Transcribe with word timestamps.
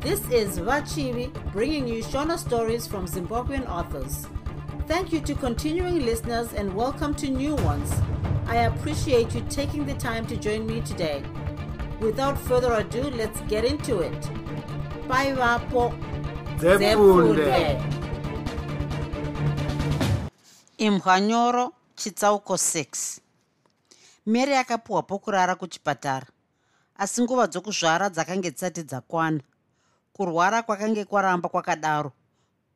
This 0.00 0.20
is 0.30 0.58
Vachivi 0.58 1.30
bringing 1.52 1.86
you 1.86 2.02
Shona 2.02 2.38
stories 2.38 2.86
from 2.86 3.06
Zimbabwean 3.06 3.68
authors. 3.68 4.26
Thank 4.88 5.12
you 5.12 5.20
to 5.20 5.34
continuing 5.34 6.06
listeners 6.06 6.54
and 6.54 6.74
welcome 6.74 7.14
to 7.16 7.28
new 7.28 7.54
ones. 7.56 7.92
I 8.46 8.56
appreciate 8.64 9.34
you 9.34 9.42
taking 9.50 9.84
the 9.84 9.92
time 9.94 10.26
to 10.28 10.38
join 10.38 10.66
me 10.66 10.80
today. 10.80 11.22
Without 12.00 12.38
further 12.38 12.72
ado, 12.72 13.10
let's 13.10 13.42
get 13.42 13.66
into 13.66 14.00
it. 14.00 14.30
Bye, 15.06 15.34
Vapo. 15.34 15.92
Zefunde. 16.58 17.80
imhwanyoro 20.78 21.72
chitsauko 21.96 22.54
6 22.54 23.20
mary 24.26 24.54
akapiwa 24.56 25.02
pokurara 25.02 25.54
kuchipatara 25.54 26.26
asi 26.98 27.22
nguva 27.22 27.46
dzokuzvara 27.46 28.10
dzakange 28.10 28.50
dzisati 28.50 28.82
dzakwana 28.82 29.40
kurwara 30.24 30.62
kwakange 30.62 31.04
kwaramba 31.04 31.48
kwakadaro. 31.48 32.12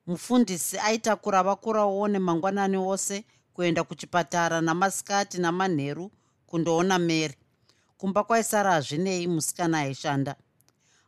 Mufundisi 0.06 0.78
aitakura 0.78 1.42
vakurawo 1.42 2.08
nemangwanani 2.08 2.76
ose 2.76 3.24
kuenda 3.54 3.84
kuchipatara 3.84 4.60
namasikati 4.60 5.38
namanheru 5.40 6.10
kundoona 6.46 6.98
mary. 6.98 7.34
Kumba 7.98 8.24
kwaisara 8.24 8.72
hazvinei 8.72 9.26
musikana 9.26 9.78
aishanda. 9.78 10.36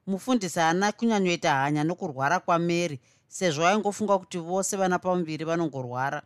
Mufundisi 0.06 0.58
haana 0.58 0.92
kunyanyoita 0.92 1.54
hanya 1.54 1.84
nokurwara 1.84 2.40
kwamary 2.40 3.00
sezvo 3.28 3.66
aingofunga 3.66 4.18
kuti 4.18 4.38
vose 4.38 4.76
vana 4.76 4.98
pamuviri 4.98 5.44
vanongorwara. 5.44 6.22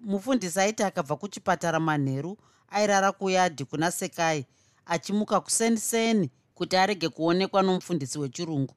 Mufundisi 0.00 0.60
aiti 0.60 0.82
akabva 0.82 1.16
kuchipatara 1.16 1.80
manheru 1.80 2.38
airara 2.70 3.12
kuyadhi 3.12 3.64
kuna 3.64 3.90
sekai 3.90 4.46
achimuka 4.86 5.40
kuseniseni 5.40 6.30
kuti 6.54 6.76
arege 6.76 7.08
kuonekwa 7.08 7.62
nomufundisi 7.62 8.18
wechirungu 8.18 8.74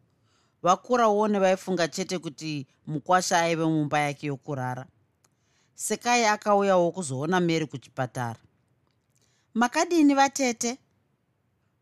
vakuraone 0.63 1.39
vaifunga 1.39 1.87
chete 1.87 2.17
kuti 2.19 2.67
mukwasha 2.87 3.39
aive 3.39 3.65
mumba 3.65 3.99
yake 3.99 4.27
yokurara. 4.27 4.85
Sekai 5.75 6.25
akauyawo 6.25 6.91
kuzoona 6.91 7.39
mary 7.39 7.65
kuchipatara. 7.65 8.39
Makadini 9.53 10.13
vatete? 10.15 10.77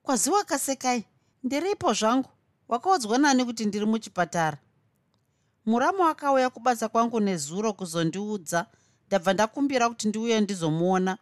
Kwaziwa 0.03 0.43
kasekai 0.43 1.03
ndiripo 1.43 1.93
zvangu. 1.93 2.29
Wakaudzwa 2.67 3.17
nani 3.17 3.45
kuti 3.45 3.65
ndiri 3.65 3.85
muchipatara? 3.85 4.57
Muramo 5.65 6.07
akauya 6.07 6.49
kubasa 6.49 6.89
kwangu 6.89 7.19
nezuro 7.19 7.73
kuzondiudza. 7.73 8.65
Ndabva 9.07 9.33
ndakumbira 9.33 9.89
kuti 9.89 10.07
ndiuye 10.07 10.41
ndizomuona. 10.41 11.17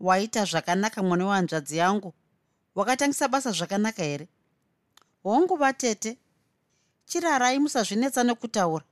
Waita 0.00 0.44
zvakanaka 0.44 1.02
mwana 1.02 1.26
wehanzvadzi 1.26 1.76
yangu. 1.76 2.14
Wakatangisa 2.74 3.28
basa 3.28 3.52
zvakanaka 3.52 4.02
here? 4.02 4.28
Hongu 5.22 5.56
vatete 5.56 6.18
chirarai 7.06 7.58
musazvinetsa 7.58 8.24
nekutaura. 8.24 8.84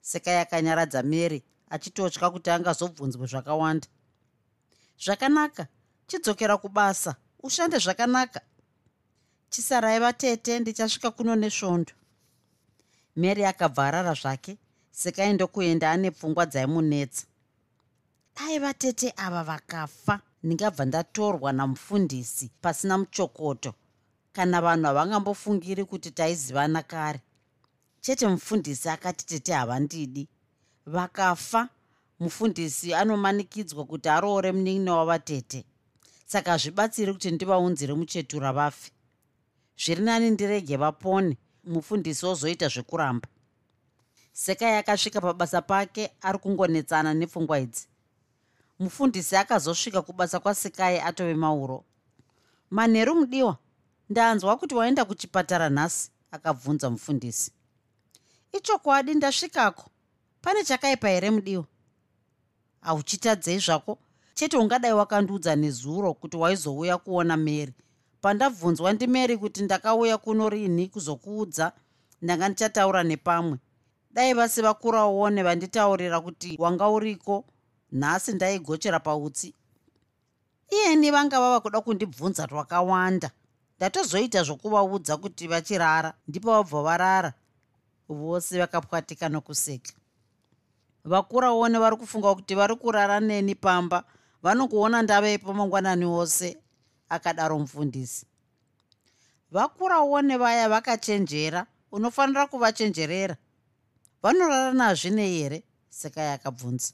Seka 0.00 0.30
yakanyaradza 0.30 1.02
mary 1.02 1.42
achitotya 1.70 2.30
kuti 2.30 2.50
angazobvunzwe 2.50 3.26
zvakawanda. 3.26 3.88
Zvakanaka 4.98 5.66
chidzokera 6.06 6.56
kubasa 6.56 7.16
ushande 7.42 7.78
zvakanaka. 7.78 8.40
Chisarai 9.50 10.00
vatete 10.00 10.60
ndichasvika 10.60 11.10
kuno 11.10 11.36
nesvondo. 11.36 11.92
Mary 13.16 13.44
akabva 13.44 13.86
arara 13.86 14.14
zvake 14.14 14.58
sekaindokuenda 14.90 15.90
ane 15.90 16.10
pfungwa 16.10 16.46
dzaimunetsa. 16.46 17.26
Dai 18.36 18.58
vatete 18.58 19.12
ava 19.16 19.42
vakafa 19.44 20.20
ndingabva 20.42 20.84
ndatorwa 20.84 21.52
namufundisi 21.52 22.50
pasina 22.60 22.98
muchokoto. 22.98 23.74
Kana 24.32 24.60
vanhu 24.60 24.86
havangambofungiri 24.86 25.84
kuti 25.84 26.10
taizivana 26.10 26.82
kare 26.82 27.20
chete 28.06 28.28
mufundisi 28.28 28.88
akati 28.88 29.26
tete 29.26 29.52
havandidi. 29.52 30.28
Vakafa. 30.86 31.68
Mufundisi 32.20 32.94
anomanikidzwa 32.94 33.84
kuti 33.84 34.08
aroore 34.08 34.52
munin'ina 34.52 34.94
wavatete. 34.94 35.64
Saka 36.26 36.50
hazvibatsiri 36.50 37.12
kuti 37.12 37.30
ndivaunzire 37.30 37.94
muchetura 37.94 38.52
vafe 38.52 38.90
zviri 39.78 40.02
nani 40.02 40.30
ndirege 40.30 40.76
vapone. 40.76 41.36
Mufundisi 41.64 42.26
wozoita 42.26 42.68
zvekuramba. 42.68 43.28
Sekai 44.32 44.76
akasvika 44.76 45.20
pabasa 45.20 45.62
pake 45.62 46.10
ari 46.22 46.38
kungonetsana 46.38 47.14
nepfungwa 47.14 47.58
idzi. 47.58 47.88
Mufundisi 48.78 49.36
akazosvika 49.36 50.02
kubasa 50.02 50.40
kwasekai 50.40 51.00
atove 51.00 51.34
mauro. 51.34 51.84
Manheru 52.70 53.14
mudiwa 53.14 53.56
ndanzwa 54.10 54.56
kuti 54.56 54.74
waenda 54.74 55.04
kuchipatara 55.04 55.68
nhasi 55.68 56.10
akabvunza 56.30 56.90
mufundisi 56.90 57.55
ichokwadi 58.56 59.14
ndasvikako. 59.14 59.90
Pane 60.42 60.64
chakaipa 60.64 61.08
here 61.08 61.30
mudiwa 61.30 61.64
hauchitadzei 62.80 63.58
zvako. 63.58 63.98
Chete 64.34 64.56
ungadai 64.56 64.92
wakandiudza 64.92 65.56
nezuro 65.56 66.14
kuti 66.14 66.36
waizouya 66.36 66.98
kuona 66.98 67.36
mary. 67.36 67.72
Pandabvunzwa 68.20 68.92
ndimary 68.92 69.36
kuti 69.36 69.62
ndakauya 69.62 70.18
kuno 70.18 70.48
rinhi 70.48 70.88
kuzokuudza 70.88 71.72
ndanga 72.22 72.48
ndichataura 72.48 73.02
nepamwe. 73.02 73.58
Dai 74.10 74.34
vasi 74.34 74.62
vakuraone 74.62 75.42
vanditaurira 75.42 76.20
kuti 76.20 76.56
wanga 76.58 76.88
uriko 76.88 77.44
nhasi 77.92 78.32
ndaigochera 78.32 79.00
pautsi. 79.00 79.54
Iyeni 80.70 81.10
vanga 81.10 81.40
vava 81.40 81.60
kuda 81.60 81.80
kundibvunza 81.80 82.46
rwakawanda. 82.46 83.30
Ndatozoita 83.76 84.42
zvokuvaudza 84.42 85.16
kuti 85.16 85.48
vachirara 85.48 86.14
ndipo 86.28 86.50
vabva 86.50 86.82
varara 86.82 87.32
vose 88.08 88.58
vakapwatika 88.58 89.28
nokuseka. 89.28 89.92
Vakuraone 91.04 91.78
vari 91.78 91.96
kufunga 91.96 92.34
kuti 92.34 92.54
vari 92.54 92.76
kurara 92.76 93.20
neni 93.20 93.54
pamba 93.54 94.04
vanongoona 94.42 95.02
ndaveipo 95.02 95.52
mangwanani 95.52 96.04
ose 96.04 96.56
akadaro 97.08 97.58
mufundisi. 97.58 98.26
Vakuraone 99.50 100.36
vaya 100.36 100.68
vakachenjera 100.68 101.66
unofanira 101.92 102.46
kuvachenjerera. 102.46 103.36
Vanorara 104.22 104.72
nazvinei 104.72 105.38
here 105.38 105.62
sekai 105.88 106.28
akabvunza 106.34 106.92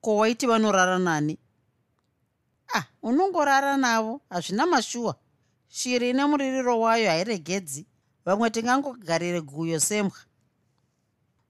ko 0.00 0.16
waiti 0.16 0.46
vanorara 0.46 0.98
nani? 0.98 1.38
Ah 2.74 2.84
unongorara 3.02 3.76
navo 3.76 4.20
hazvina 4.30 4.66
mashuwa 4.66 5.16
shiri 5.68 6.10
ine 6.10 6.24
muririro 6.26 6.80
wayo 6.80 7.08
hairegedzi 7.10 7.86
vamwe 8.24 8.50
tingangogarire 8.50 9.40
guyo 9.40 9.80
semwa 9.80 10.16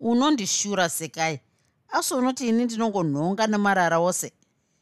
unondishura 0.00 0.88
sekai. 0.88 1.40
Asi 1.88 2.14
unoti 2.14 2.48
ini 2.48 2.64
ndinongonhonga 2.64 3.46
nemarara 3.46 3.98
ose. 3.98 4.32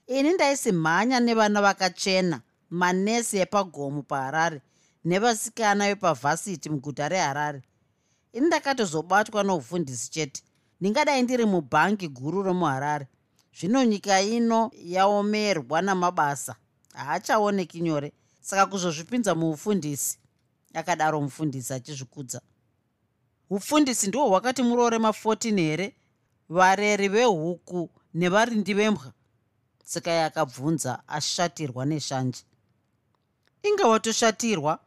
Ini 0.06 0.32
ndaisi 0.32 0.72
mhanya 0.72 1.20
nevana 1.20 1.62
vakachena 1.62 2.40
manesi 2.70 3.38
epagomo 3.38 4.02
paharare 4.02 4.60
nevasikana 5.04 5.88
vepavhasiti 5.88 6.70
muguta 6.70 7.08
reharare. 7.08 7.62
Ini 8.32 8.46
ndakatozobatwa 8.46 9.42
noufundisi 9.42 10.10
chete. 10.10 10.42
Ndingadai 10.80 11.22
ndiri 11.22 11.44
mubhangi 11.44 12.08
guru 12.08 12.42
remuharare. 12.42 13.06
Zvino 13.60 13.84
nyika 13.84 14.20
ino 14.20 14.70
yaomerwa 14.84 15.82
namabasa. 15.82 16.56
Haachaoneki 16.94 17.80
nyore. 17.80 18.12
Saka 18.40 18.66
kuzozvipinza 18.66 19.34
muufundisi 19.34 20.18
akadaro 20.74 21.20
mufundisi 21.20 21.72
achizvikudza. 21.74 22.40
Ufundisi 23.50 24.06
ndihwo 24.08 24.28
hwakati 24.28 24.62
muroore 24.62 24.96
ma14 24.98 25.60
here? 25.60 25.94
Vareri 26.48 27.08
vehuku 27.08 27.90
nevarindi 28.14 28.74
vembwa. 28.74 29.12
Sekai 29.84 30.18
akabvunza 30.22 31.08
ashatirwa 31.08 31.84
neshanje. 31.86 32.42
Inge 33.62 33.82
watoshatirwa? 33.84 34.78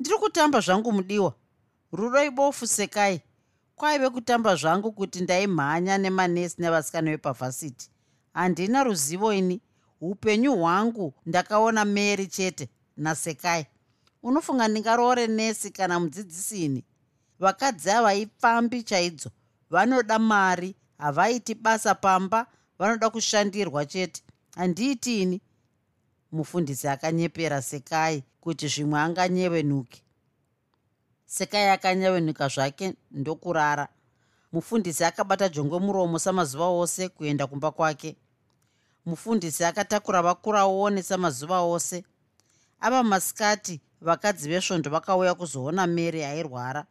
Ndiri 0.00 0.16
kutamba 0.16 0.60
zvangu 0.60 0.92
mudiwa. 0.92 1.34
Rudo 1.92 2.24
ibofu 2.24 2.66
sekai. 2.66 3.20
Kwaive 3.76 4.10
kutamba 4.10 4.56
zvangu 4.56 4.92
kuti 4.92 5.20
ndaimhanya 5.20 5.98
nemanesi 5.98 6.56
nevasikana 6.62 7.10
vepavhasiti. 7.10 7.90
Handina 8.34 8.84
ruzivo 8.84 9.32
ini. 9.32 9.60
Upenyu 10.00 10.56
hwangu 10.56 11.14
ndakaona 11.26 11.84
mary 11.84 12.26
chete 12.26 12.68
nasekai 12.96 13.66
unofunga 14.22 14.68
ndingaroore 14.68 15.26
nesi 15.26 15.70
kana 15.70 16.00
mudzidzisini? 16.00 16.84
Vakadzi 17.38 17.88
havaipfambi 17.90 18.82
chaidzo. 18.82 19.30
Vanoda 19.70 20.18
mari 20.18 20.76
havaiti 20.98 21.54
basa 21.54 21.94
pamba 21.94 22.46
vanoda 22.78 23.10
kushandirwa 23.10 23.86
chete. 23.86 24.22
Handiitini 24.54 25.40
mufundisi 26.32 26.88
akanyepera 26.88 27.62
sekai 27.62 28.24
kuti 28.40 28.68
zvimwe 28.68 29.00
anganyevenuke. 29.00 30.02
Sekai 31.26 31.68
akanyavenuka 31.68 32.48
zvake 32.48 32.94
ndokurara. 33.10 33.88
Mufundisi 34.52 35.04
akabata 35.04 35.48
jongwe 35.48 35.78
muromo 35.78 36.18
samazuva 36.18 36.66
ose 36.66 37.08
kuenda 37.08 37.46
kumba 37.46 37.70
kwake. 37.70 38.16
Mufundisi 39.06 39.64
akatakura 39.64 40.22
vakuraone 40.22 41.02
samazuva 41.02 41.60
ose. 41.60 42.04
Ava 42.80 43.02
masikati 43.02 43.80
vakadzi 44.00 44.48
vesvondo 44.48 44.90
vakauya 44.90 45.34
kuzoona 45.34 45.86
mary 45.86 46.24
airwara. 46.24 46.86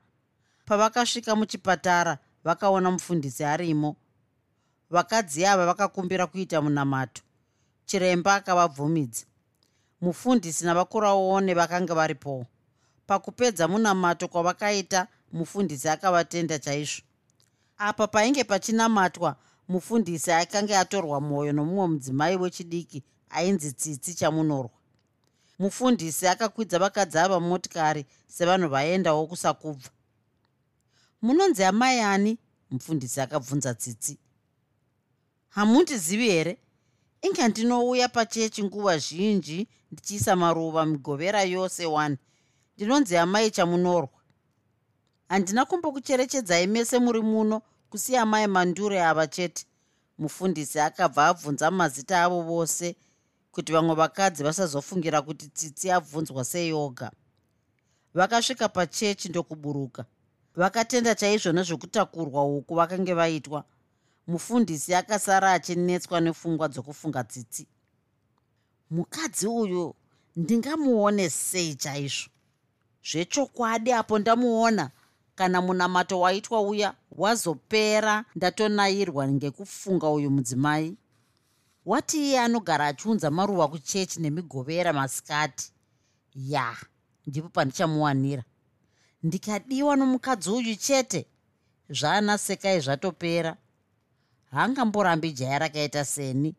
Pavakasvika 0.65 1.35
muchipatara 1.35 2.17
vakaona 2.43 2.91
mufundisi 2.91 3.43
arimo. 3.43 3.95
Vakadzi 4.89 5.45
ava 5.45 5.65
vakakumbira 5.65 6.27
kuita 6.27 6.61
munamato. 6.61 7.21
Chiremba 7.85 8.35
akavabvumidza. 8.35 9.25
Mufundisi 10.01 10.65
navakuraone 10.65 11.53
vakanga 11.53 11.95
varipowo. 11.95 12.45
Pakupedza 13.07 13.67
munamato 13.67 14.27
kwavakaita 14.27 15.07
mufundisi 15.31 15.89
akavatenda 15.89 16.59
chaizvo. 16.59 17.01
Apa 17.77 18.07
painge 18.07 18.43
pachinamatwa 18.43 19.35
mufundisi 19.67 20.31
akanga 20.31 20.79
atorwa 20.79 21.21
mwoyo 21.21 21.53
nomumwe 21.53 21.87
mudzimai 21.87 22.37
wechidiki 22.37 23.03
ainzi 23.29 23.73
tsitsi 23.73 24.13
chamunorwa 24.13 24.76
mufundisi 25.59 26.27
akakwidza 26.27 26.79
vakadzi 26.79 27.17
ava 27.17 27.39
motikari 27.39 28.05
sevanhu 28.27 28.69
vaendawo 28.69 29.27
kusakubva. 29.27 29.89
Munonzi 31.21 31.63
amai 31.63 31.99
ani? 31.99 32.37
Mufundisi 32.71 33.21
akabvunza 33.21 33.73
tsitsi. 33.73 34.17
Hamundizivi 35.49 36.29
here? 36.29 36.57
Inga 37.21 37.47
ndinouya 37.47 38.09
pachechi 38.09 38.63
nguva 38.63 38.97
zhinji 38.97 39.67
ndichiisa 39.91 40.35
maruva 40.35 40.85
migovera 40.85 41.43
yose 41.43 41.85
1 41.85 42.17
ndinonzi 42.75 43.17
amai 43.17 43.51
chamunorwa. 43.51 44.09
Handina 45.29 45.65
kumbokucherechedzai 45.65 46.67
mese 46.67 46.99
muri 46.99 47.21
muno 47.21 47.61
kusiya 47.89 48.21
amai 48.21 48.47
mandure 48.47 49.03
ava 49.03 49.27
chete. 49.27 49.65
Mufundisi 50.17 50.79
akabva 50.79 51.27
abvunza 51.27 51.71
mazita 51.71 52.23
avo 52.23 52.41
vose 52.41 52.95
kuti 53.57 53.71
vamwe 53.73 53.95
vakadzi 53.95 54.43
vasazofungira 54.43 55.21
kuti 55.21 55.47
tsitsi 55.47 55.91
abvunzwa 55.91 56.45
seyoga. 56.45 57.11
Vakasvika 58.13 58.69
pachechi 58.69 59.29
ndokuburuka. 59.29 60.05
Vakatenda 60.55 61.15
chaizvo 61.15 61.51
nezvekutakurwa 61.51 62.45
uku 62.45 62.75
vakange 62.75 63.13
vaitwa. 63.13 63.63
Mufundisi 64.27 64.95
akasara 64.95 65.51
achinetswa 65.53 66.21
nepfungwa 66.21 66.67
dzokufunga 66.69 67.23
tsitsi. 67.23 67.67
Mukadzi 68.91 69.47
uyu 69.47 69.95
ndingamuone 70.35 71.29
sei 71.29 71.75
chaizvo? 71.75 72.29
Zvechokwadi 73.11 73.91
apo 73.91 74.19
ndamuona. 74.19 74.91
Kana 75.35 75.61
munamato 75.61 76.19
waitwa 76.19 76.61
uya 76.61 76.93
wazopera 77.11 78.25
ndatonayirwa 78.35 79.27
ngekufunga 79.27 80.09
uyu 80.09 80.29
mudzimai 80.31 80.97
wati 81.87 82.17
iye 82.27 82.39
anogara 82.39 82.87
achiunza 82.87 83.31
maruva 83.31 83.67
kuchechi 83.67 84.19
nemigovera 84.21 84.93
masikati? 84.93 85.71
Ya 86.35 86.75
ndipo 87.27 87.49
pandichamuwanira. 87.49 88.43
Ndikadiwa 89.23 89.95
nomukadzi 89.95 90.49
uyu 90.49 90.75
chete? 90.75 91.25
Zvaanasekai 91.89 92.79
zvatopera. 92.79 93.57
Haangamborambi 94.51 95.31
jaya 95.31 95.59
rakaita 95.59 96.05
seni. 96.05 96.55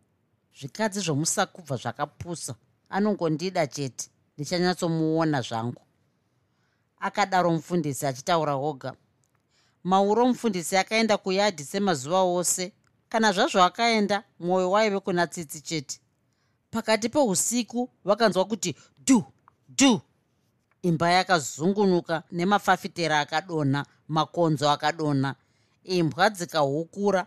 Zvikadzi 0.61 1.01
zvomusakubva 1.01 1.77
zvakapusa. 1.77 2.55
Anongondida 2.89 3.67
chete. 3.67 4.11
Ndichanyatsomuona 4.37 5.43
zvangu. 5.43 5.83
Akadaro 7.01 7.51
mufundisi 7.51 8.07
achitaura 8.07 8.55
oga. 8.55 8.95
Mauro 9.85 10.29
mufundisi 10.29 10.77
akaenda 10.77 11.17
kuyadhi 11.17 11.65
semazuva 11.65 12.23
ose 12.23 12.73
kana 13.09 13.33
zvazvo 13.33 13.63
akaenda 13.63 14.23
mwoyo 14.41 14.71
waive 14.71 15.01
kuna 15.01 15.27
tsitsi 15.27 15.61
chete. 15.61 16.01
Pakati 16.71 17.09
peusiku 17.09 17.91
vakanzwa 18.05 18.45
kuti 18.45 18.77
dhu 19.07 19.25
dhu 19.69 20.01
imba 20.83 21.11
yakazungunuka 21.11 22.23
nemafafitera 22.33 23.21
akadonha 23.21 23.87
makonzo 24.09 24.71
akadonha 24.71 25.35
imbwa 25.85 26.31
dzikahukura 26.31 27.27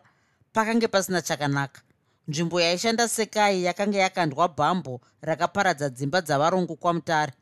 pakange 0.53 0.87
pasina 0.87 1.21
chakanaka. 1.21 1.81
Nzvimbo 2.27 2.61
yaishanda 2.61 3.07
sekai 3.07 3.63
yakanga 3.63 3.97
yakandwa 3.99 4.47
bhambo 4.47 5.01
rakaparadza 5.21 5.89
dzimba 5.89 6.21
dzavarungu 6.21 6.75
kwamutare. 6.75 7.33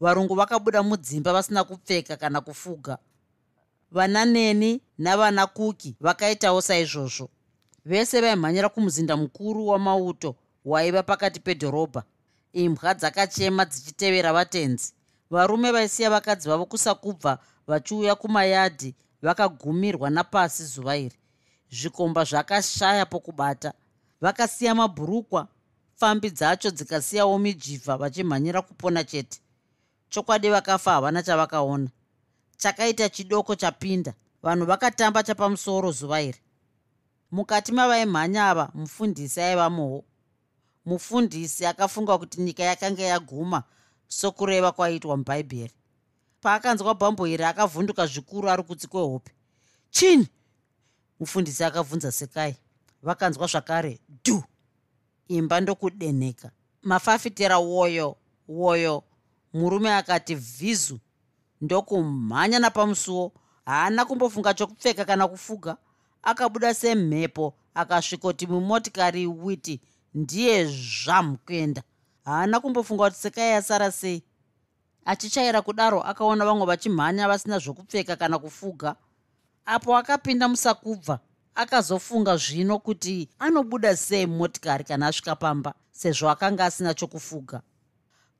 Varungu 0.00 0.34
vakabuda 0.34 0.82
mudzimba 0.82 1.32
vasina 1.32 1.64
kupfeka 1.64 2.16
kana 2.16 2.40
kufuga. 2.40 2.98
Vana 3.90 4.24
neni 4.24 4.80
navana 4.98 5.46
kuki 5.46 5.96
vakaitawo 6.00 6.60
saizvozvo 6.60 7.30
vese 7.88 8.20
vaimhanyira 8.20 8.68
kumuzinda 8.68 9.16
mukuru 9.16 9.66
wamauto 9.66 10.36
waiva 10.64 11.02
pakati 11.02 11.40
pedhorobha. 11.40 12.02
Imbwa 12.52 12.94
dzakachema 12.94 13.64
dzichitevera 13.64 14.32
vatenzi. 14.32 14.92
Varume 15.30 15.72
vaisiya 15.72 16.10
vakadzi 16.10 16.48
vavo 16.48 16.66
kusakubva 16.66 17.38
vachiuya 17.66 18.14
kumayadhi 18.14 18.94
vakagumirwa 19.22 20.10
napasi 20.10 20.64
zuva 20.64 20.96
iri. 20.96 21.16
Zvikomba 21.70 22.24
zvakashaya 22.24 23.06
pokubata. 23.06 23.72
Vakasiya 24.20 24.74
mabhurukwa 24.74 25.48
pfambi 25.96 26.30
dzacho 26.30 26.70
dzikasiyawo 26.70 27.38
mijivha 27.38 27.96
vachimhanyira 27.96 28.62
kupona 28.62 29.04
chete. 29.04 29.40
Chokwadi 30.08 30.50
vakafa 30.50 30.92
havana 30.92 31.22
chavakaona. 31.22 31.88
Chakaita 32.56 33.08
chidoko 33.08 33.54
chapinda. 33.54 34.14
Vanhu 34.42 34.66
vakatamba 34.66 35.22
chapamusoro 35.22 35.92
zuva 35.92 36.22
iri 36.22 36.38
mukati 37.30 37.72
mavaimhanya 37.72 38.50
ava 38.50 38.70
mufundisi 38.74 39.40
aivamowo 39.40 40.04
mufundisi 40.86 41.66
akafunga 41.66 42.18
kuti 42.18 42.40
nyika 42.40 42.62
yakanga 42.62 43.02
yaguma 43.02 43.62
sokureva 44.08 44.72
kwaiitwa 44.72 45.16
mubhaibheri 45.16 45.74
paakanzwa 46.40 46.94
bhambo 46.94 47.26
iri 47.26 47.44
akavhunduka 47.44 48.06
zvikuru 48.06 48.50
ari 48.50 48.62
kutsi 48.62 48.88
kwehope. 48.88 49.32
Chini 49.90 50.28
mufundisi 51.20 51.64
akabvunza 51.64 52.12
sekai. 52.12 52.56
Vakanzwa 53.02 53.46
zvakare 53.46 54.00
dhu 54.24 54.42
imba 55.28 55.60
ndokudenheka. 55.60 56.50
Mafafitera 56.82 57.58
woyo 57.58 58.16
woyo. 58.48 59.04
Murume 59.52 59.94
akati 59.94 60.34
vhizu 60.34 60.98
ndokumhanya 61.60 62.58
napamusuwo. 62.58 63.32
Haana 63.64 64.04
kumbofunga 64.04 64.54
chokupfeka 64.54 65.04
kana 65.04 65.28
kufuga 65.28 65.76
akabuda 66.22 66.74
semhepo 66.74 67.54
akasvikoti 67.74 68.46
mumotikari 68.46 69.26
witi 69.26 69.80
ndiye 70.14 70.64
zvamu 70.66 71.38
kuenda 71.46 71.82
haana 72.24 72.60
kumbofunga 72.60 73.04
kuti 73.04 73.16
sekai 73.16 73.50
yasara 73.50 73.90
sei. 73.92 74.22
Achichaira 75.04 75.62
kudaro 75.62 76.02
akaona 76.02 76.44
vamwe 76.44 76.66
vachimhanya 76.66 77.28
vasina 77.28 77.58
zvokupfeka 77.58 78.16
kana 78.16 78.38
kufuga. 78.38 78.96
Apo 79.66 79.96
akapinda 79.96 80.48
musakubva 80.48 81.18
akazofunga 81.54 82.36
zvino 82.36 82.78
kuti 82.78 83.28
anobuda 83.38 83.96
sei 83.96 84.26
mumotikari 84.26 84.84
kana 84.84 85.06
asvika 85.06 85.36
pamba 85.36 85.74
sezvo 85.90 86.30
akanga 86.30 86.64
asina 86.64 86.94
chokufuga. 86.94 87.62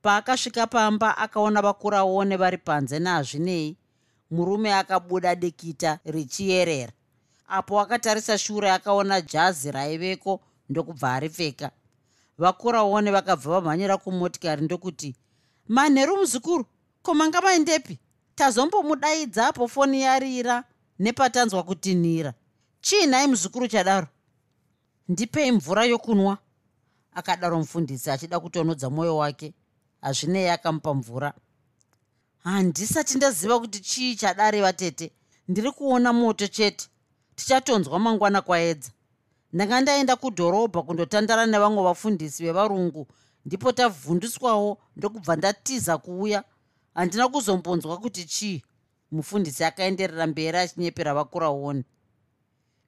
Paakasvika 0.01 0.67
pamba 0.67 1.17
akaona 1.17 1.61
vakuraone 1.61 2.35
vari 2.37 2.57
panze 2.57 2.99
nahazvinei 2.99 3.77
murume 4.31 4.73
akabuda 4.73 5.35
dikita 5.35 5.99
richiyerera 6.05 6.93
apo 7.49 7.79
akatarisa 7.79 8.37
shure 8.37 8.71
akaona 8.71 9.21
jazi 9.21 9.71
raiveko 9.71 10.39
ndokubva 10.69 11.13
aripfeka. 11.13 11.71
Vakuraone 12.37 13.11
vakabva 13.11 13.51
vamhanyira 13.59 13.97
kumotikari 13.97 14.61
ndokuti 14.61 15.15
manheru 15.67 16.17
muzukuru 16.17 16.65
ko 17.01 17.13
manga 17.13 17.41
maindepi 17.41 17.99
tazombomudaidzapo 18.35 19.67
foni 19.67 20.01
yarira 20.01 20.63
nepatanzwa 20.99 21.63
kutinhira. 21.63 22.33
Chiinhai 22.81 23.27
muzukuru 23.27 23.67
chadaro? 23.67 24.07
Ndipei 25.09 25.51
mvura 25.51 25.85
yokunwa 25.85 26.37
akadaro 27.13 27.57
mufundisi 27.59 28.11
achida 28.11 28.39
kutonodza 28.39 28.89
mwoyo 28.89 29.17
wake. 29.17 29.53
Hazvinei 30.01 30.49
akamupa 30.49 30.93
mvura. 30.93 31.33
Handisati 32.43 33.17
ndaziva 33.17 33.59
kuti 33.59 33.79
chii 33.79 34.15
chadareva 34.15 34.73
tete 34.73 35.11
ndiri 35.47 35.71
kuona 35.71 36.13
moto 36.13 36.47
chete 36.47 36.87
tichatonzwa 37.39 37.99
mangwana 37.99 38.41
kwaedza. 38.41 38.91
Ndanga 39.53 39.81
ndaenda 39.81 40.15
kudhorobha 40.15 40.81
kundotandara 40.83 41.45
nevamwe 41.45 41.83
vafundisi 41.83 42.43
vevarungu 42.43 43.07
ndipo 43.45 43.71
tavhunduswawo 43.71 44.77
ndokubva 44.95 45.35
ndatiza 45.35 45.97
kuuya. 45.97 46.43
Handina 46.93 47.27
kuzombonzwa 47.27 47.97
kuti 47.97 48.25
chii. 48.25 48.63
Mufundisi 49.11 49.63
akaenderera 49.63 50.27
mberi 50.27 50.57
achinyepera 50.57 51.13
vakuraoni 51.13 51.83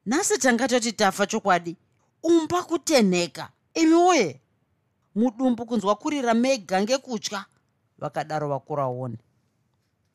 nhasi 0.06 0.38
tanga 0.38 0.68
toti 0.68 0.92
tafa 0.94 1.26
chokwadi 1.28 1.76
umba 2.24 2.64
kutenheka 2.64 3.50
imi 3.74 3.94
woye 3.94 4.42
mudumbu 5.16 5.66
kunzwa 5.66 5.96
kurira 5.96 6.34
mega 6.34 6.82
ngekutya 6.82 7.46
vakadaro 7.98 8.48
vakuraoni 8.50 9.18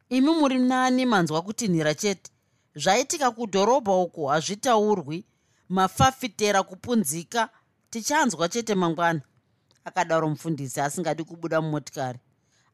imi 0.08 0.30
muri 0.30 0.58
nani 0.58 1.06
manzwa 1.06 1.42
kutinhira 1.42 1.94
chete 1.94 2.30
zvaitika 2.76 3.30
kudhorobha 3.30 3.96
uku 3.96 4.26
hazvitaurwi. 4.26 5.24
Mafafitera 5.68 6.62
kupunzika. 6.62 7.48
Tichanzwa 7.90 8.48
chete 8.48 8.74
mangwana. 8.74 9.20
Akadaro 9.84 10.28
mufundisi 10.28 10.80
asingadi 10.80 11.24
kubuda 11.24 11.60
mumotikari. 11.60 12.18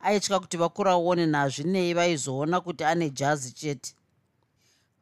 Aitya 0.00 0.40
kuti 0.40 0.56
vakuraone 0.56 1.26
nazvinei 1.26 1.94
vaizoona 1.94 2.61
kuti 2.61 2.85
ane 2.85 3.11
jazi 3.11 3.52
chete. 3.52 3.94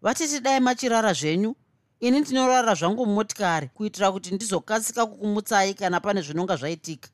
Vatiti 0.02 0.40
dai 0.40 0.60
machirara 0.60 1.12
zvenyu. 1.12 1.56
Ini 2.00 2.20
ndinorara 2.20 2.74
zvangu 2.74 3.06
mumotikari 3.06 3.68
kuitira 3.68 4.12
kuti 4.12 4.34
ndizokasika 4.34 5.06
kukumutsai 5.06 5.74
kana 5.74 6.00
pane 6.00 6.22
zvinonga 6.22 6.56
zvaitika. 6.56 7.08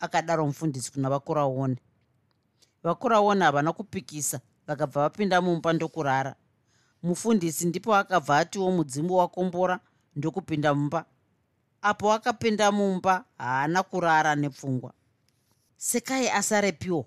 Akadaro 0.00 0.46
mufundisi 0.46 0.92
kuna 0.92 1.10
vakuraone 1.10 1.76
vakuraone 2.82 3.44
havana 3.44 3.72
kupikisa. 3.72 4.40
Vakabva 4.66 5.00
vapinda 5.00 5.40
mumba 5.40 5.72
ndokurara 5.72 6.34
mufundisi 7.06 7.66
ndipo 7.66 7.94
akabva 7.94 8.38
atiwo 8.38 8.70
mudzimu 8.70 9.14
wakombora 9.16 9.80
ndokupinda 10.16 10.74
mumba. 10.74 11.04
Apo 11.82 12.12
akapinda 12.12 12.72
mumba 12.72 13.24
haana 13.38 13.82
kurara 13.82 14.34
nepfungwa. 14.34 14.92
Sekai 15.76 16.28
asarepiwo 16.30 17.06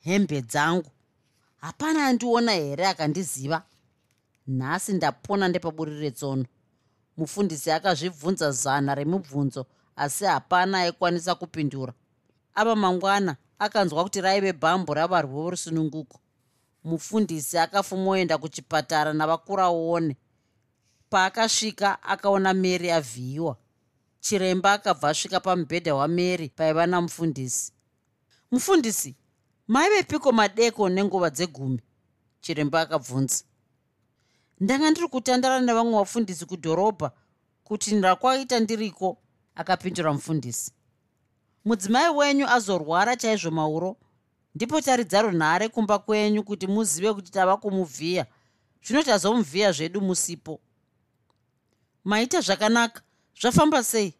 hembe 0.00 0.42
dzangu. 0.42 0.90
Hapana 1.60 2.06
andiona 2.06 2.52
here 2.52 2.86
akandiziva? 2.86 3.62
Nhasi 4.46 4.92
ndapona 4.92 5.48
ndepaburi 5.48 5.98
retsono 6.00 6.44
mufundisi 7.16 7.70
akazvibvunza 7.70 8.50
zana 8.50 8.94
remibvunzo 8.94 9.66
asi 9.96 10.24
hapana 10.24 10.78
aikwanisa 10.78 11.34
kupindura. 11.34 11.92
Ava 12.54 12.76
mangwana 12.76 13.36
akanzwa 13.58 14.02
kuti 14.04 14.20
raive 14.20 14.52
bhambo 14.52 14.94
ravarwi 14.94 15.32
vorusununguko 15.32 16.18
mufundisi 16.84 17.58
akafumoenda 17.58 18.38
kuchipatara 18.38 19.12
navakuraone. 19.12 20.16
Paakasvika 21.10 22.02
akaona 22.02 22.54
mary 22.54 22.90
avhiyiwa. 22.90 23.56
Chiremba 24.20 24.72
akabva 24.72 25.08
asvika 25.08 25.40
pamubhedha 25.40 25.94
wamary 25.94 26.48
paiva 26.48 26.86
namufundisi. 26.86 27.72
Mufundisi 28.50 29.16
maive 29.68 30.02
piko 30.02 30.32
madeko 30.32 30.88
nenguva 30.88 31.30
dzegumi 31.30 31.80
chiremba 32.40 32.80
akabvunza. 32.80 33.44
Ndanga 34.60 34.90
ndiri 34.90 35.08
kutandara 35.08 35.60
nevamwe 35.60 35.92
vafundisi 35.98 36.46
kudhorobha 36.46 37.10
kuti 37.64 37.94
ndakwaita 37.94 38.60
ndiriko 38.60 39.18
akapindura 39.54 40.12
mufundisi. 40.12 40.72
Mudzimai 41.64 42.08
wenyu 42.16 42.48
azorwara 42.48 43.16
chaizvo 43.16 43.50
mauro 43.50 43.96
ndipo 44.54 44.80
taridza 44.80 45.22
runhare 45.22 45.68
kumba 45.68 45.98
kwenyu 45.98 46.42
kuti 46.42 46.66
muzive 46.66 47.14
kuti 47.14 47.32
tava 47.32 47.56
kumuvhiya. 47.56 48.26
Zvino 48.82 49.02
tazomuvhiya 49.02 49.72
zvedu 49.72 50.00
musipo. 50.00 50.60
Maita 52.04 52.40
zvakanaka. 52.40 53.02
Zvafamba 53.40 53.82
sei? 53.82 54.14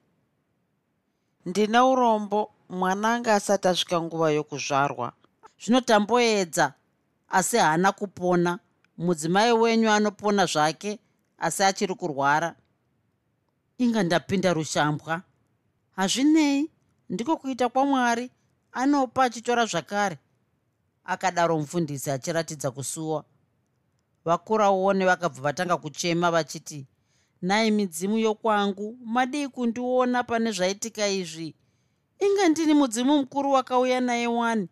Ndina 1.47 1.87
urombo. 1.87 2.51
Mwana 2.69 3.15
anga 3.15 3.35
asati 3.35 3.69
asvika 3.69 4.01
nguva 4.03 4.31
yokuzvarwa. 4.31 5.13
Zvino 5.65 5.81
tamboedza 5.81 6.75
asi 7.29 7.57
haana 7.57 7.93
kupona. 7.93 8.59
Mudzimai 8.99 9.53
wenyu 9.53 9.91
anopona 9.91 10.47
zvake 10.47 10.99
asi 11.39 11.63
achiri 11.63 11.95
kurwara. 11.95 12.55
Inga 13.79 14.03
ndapinda 14.03 14.53
rushambwa. 14.53 15.23
Hazvinei? 15.97 16.71
Ndiko 17.11 17.37
kuita 17.37 17.69
kwamwari. 17.69 18.31
Anopa 18.73 19.25
achitora 19.25 19.67
zvakare 19.67 20.19
akadaro 21.05 21.59
mufundisi 21.59 22.11
achiratidza 22.11 22.71
kusuwa 22.71 23.25
vakuraone 24.25 25.05
vakabva 25.05 25.43
vatanga 25.43 25.77
kuchema 25.77 26.31
vachiti 26.31 26.87
nai 27.43 27.71
midzimu 27.71 28.19
yokwangu 28.19 28.99
madii 29.05 29.49
kundiona 29.49 30.25
pane 30.25 30.53
zvaitika 30.53 31.09
izvi? 31.09 31.55
Inga 32.19 32.49
ndini 32.49 32.75
mudzimu 32.75 33.19
mukuru 33.19 33.53
wakauya 33.53 34.01
naye 34.01 34.27
wani. 34.27 34.69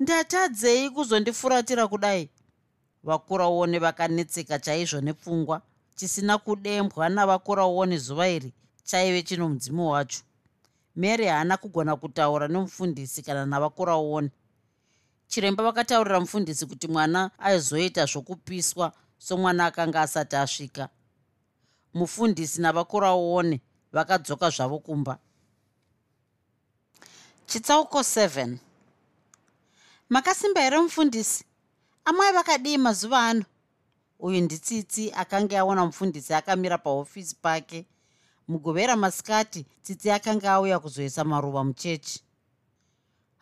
Ndatadzei 0.00 0.90
kuzondifuratira 0.90 1.88
kudai. 1.88 2.30
Vakuraone 3.04 3.78
vakanetseka 3.78 4.58
chaizvo 4.58 5.00
nepfungwa 5.00 5.62
chisina 5.94 6.38
kudembwa 6.38 7.08
navakuraone 7.08 7.98
zuva 7.98 8.28
iri 8.28 8.52
chaive 8.84 9.22
chino 9.22 9.48
mudzimu 9.48 9.90
wacho. 9.90 10.22
Mary 10.96 11.26
haana 11.26 11.56
kugona 11.56 11.96
kutaura 11.96 12.48
nemufundisi 12.48 13.22
kana 13.22 13.46
navakuraone 13.46 14.30
chiremba 15.28 15.64
vakataurira 15.64 16.20
mufundisi 16.20 16.66
kuti 16.66 16.88
mwana 16.88 17.30
aizoita 17.38 18.06
zvokupiswa 18.06 18.92
somwana 19.18 19.66
akanga 19.66 20.02
asati 20.02 20.36
asvika. 20.36 20.88
Mufundisi 21.94 22.60
navakuraone 22.60 23.60
vakadzoka 23.92 24.50
zvavo 24.50 24.78
kumba. 24.78 25.18
Chitsauko 27.46 27.98
7 28.00 28.56
makasimba 30.08 30.60
here 30.60 30.80
mufundisi? 30.80 31.44
Amai 32.04 32.32
vakadii 32.32 32.78
mazuva 32.78 33.26
ano? 33.28 33.44
Uyu 34.18 34.40
nditsitsi 34.40 35.12
akanga 35.12 35.60
aona 35.60 35.86
mufundisi 35.86 36.34
akamira 36.34 36.78
pahofisi 36.78 37.36
pake. 37.42 37.86
Mugovera 38.48 38.96
masikati 38.96 39.66
tsitsi 39.82 40.10
akanga 40.10 40.52
auya 40.52 40.78
kuzoisa 40.78 41.24
maruva 41.24 41.64
muchechi. 41.64 42.22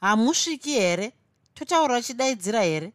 Hamusviki 0.01 0.73
here 0.73 1.13
totaura 1.55 2.03
chidaidzira 2.03 2.63
here? 2.63 2.93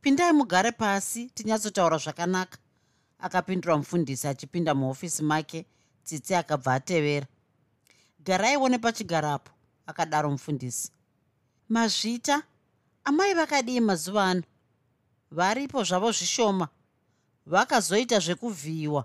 Pindai 0.00 0.32
mugare 0.32 0.72
pasi 0.72 1.30
tinyatsotaura 1.34 1.98
zvakanaka. 1.98 2.58
Akapindura 3.18 3.76
mufundisi 3.76 4.28
achipinda 4.28 4.74
muhofisi 4.74 5.22
make 5.22 5.66
tsitsi 6.04 6.34
akabva 6.34 6.74
atevera. 6.74 7.26
Garaiwo 8.24 8.68
nepachigarapo 8.68 9.50
akadaro 9.86 10.30
mufundisi 10.30 10.92
mazvita? 11.68 12.42
Amai 13.04 13.34
vakadii 13.34 13.80
mazuva 13.80 14.24
ano? 14.24 14.42
Varipo 15.30 15.84
zvavo 15.84 16.12
zvishoma. 16.12 16.68
Vakazoita 17.46 18.18
zvekuvhiyiwa 18.18 19.04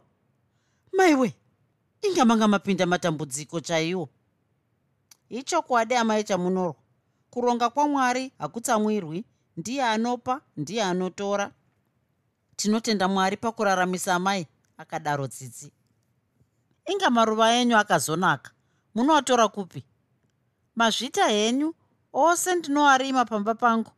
maiwe 0.93 1.33
inga 2.01 2.25
manga 2.25 2.47
mapinda 2.47 2.85
matambudziko 2.85 3.59
chaiwo? 3.59 4.09
Ichokwadi 5.29 5.95
amai 5.95 6.23
chamunorwa 6.23 6.82
kuronga 7.33 7.69
kwamwari 7.69 8.31
hakutsamwirwi. 8.39 9.25
Ndiye 9.57 9.83
anopa 9.83 10.41
ndiye 10.57 10.83
anotora. 10.83 11.51
Tinotenda 12.55 13.07
mwari 13.07 13.37
pakuraramisa 13.37 14.13
amai 14.15 14.47
akadaro 14.77 15.27
tsitsi. 15.27 15.71
Inga 16.85 17.09
maruva 17.09 17.53
enyu 17.53 17.77
akazonaka 17.77 18.51
munoatora 18.95 19.47
kupi? 19.47 19.83
Mazvita 20.75 21.27
henyu 21.27 21.73
ose 22.13 22.55
ndinoarima 22.55 23.25
pamba 23.25 23.55
pangu. 23.55 23.91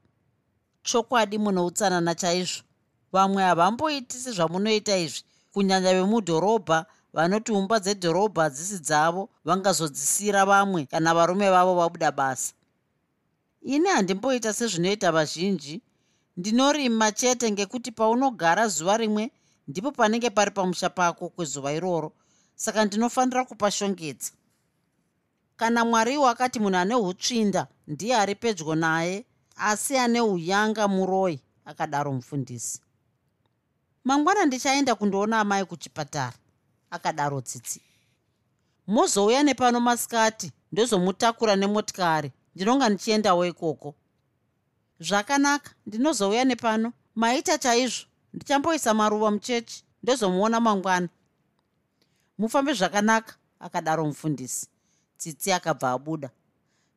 Chokwadi 0.83 1.37
muno 1.37 1.65
utsanana 1.65 2.15
chaizvo. 2.15 2.63
Vamwe 3.11 3.43
havamboiti 3.43 4.17
sezvamunoita 4.17 4.97
izvi. 4.97 5.23
Kunyanya 5.53 5.93
vemudhorobha 5.93 6.85
vanoti 7.13 7.51
umba 7.51 7.79
dzedhorobha 7.79 8.43
hadzisi 8.43 8.79
dzavo 8.79 9.29
vangazodzisira 9.45 10.45
vamwe 10.45 10.85
kana 10.85 11.13
varume 11.13 11.49
vavo 11.49 11.75
vabuda 11.75 12.11
basa 12.11 12.53
ini 13.65 13.87
handimboita 13.89 14.53
sezvinoita 14.53 15.11
vazhinji. 15.11 15.81
Ndinorima 16.37 17.11
chete 17.11 17.51
ngekuti 17.51 17.91
paunogara 17.91 18.67
zuva 18.67 18.97
rimwe 18.97 19.31
ndipo 19.67 19.91
panenge 19.91 20.29
pari 20.29 20.51
pamusha 20.51 20.89
pako 20.89 21.29
kwezuva 21.29 21.73
iroro. 21.73 22.11
Saka 22.55 22.85
ndinofanira 22.85 23.45
kupashongedza 23.45 24.31
kana 25.57 25.85
mwariwo 25.85 26.27
akati 26.27 26.59
munhu 26.59 26.77
ane 26.77 26.95
utsvinda 26.95 27.67
ndiye 27.87 28.15
ari 28.15 28.35
pedyo 28.35 28.75
naye 28.75 29.25
asi 29.55 29.97
ane 29.97 30.21
uyanga 30.21 30.87
muroi 30.87 31.39
akadaro 31.65 32.13
mufundisi. 32.13 32.81
Mangwana 34.03 34.45
ndichaenda 34.45 34.95
kundoona 34.95 35.39
amai 35.39 35.65
kuchipatara 35.65 36.33
akadaro 36.91 37.41
tsitsi. 37.41 37.81
Mozouya 38.87 39.43
nepano 39.43 39.79
masikati 39.79 40.51
ndozomutakura 40.71 41.55
nemotikari 41.55 42.31
ndinonga 42.55 42.89
ndichiendawo 42.89 43.45
ikoko 43.45 43.95
zvakanaka 44.99 45.71
ndinozouya 45.85 46.43
nepano. 46.45 46.93
Maita 47.15 47.57
chaizvo 47.57 48.05
ndichamboisa 48.33 48.93
maruva 48.93 49.31
muchechi 49.31 49.83
ndozomuona 50.03 50.59
mangwana. 50.59 51.09
Mufambe 52.37 52.73
zvakanaka 52.73 53.35
akadaro 53.59 54.05
mufundisi. 54.05 54.67
Tsitsi 55.17 55.51
akabva 55.51 55.91
abuda. 55.91 56.29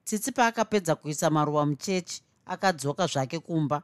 Tsitsi 0.04 0.32
paakapedza 0.32 0.94
kuisa 0.94 1.30
maruva 1.30 1.66
muchechi 1.66 2.22
akadzoka 2.46 3.06
zvake 3.06 3.38
kumba. 3.38 3.82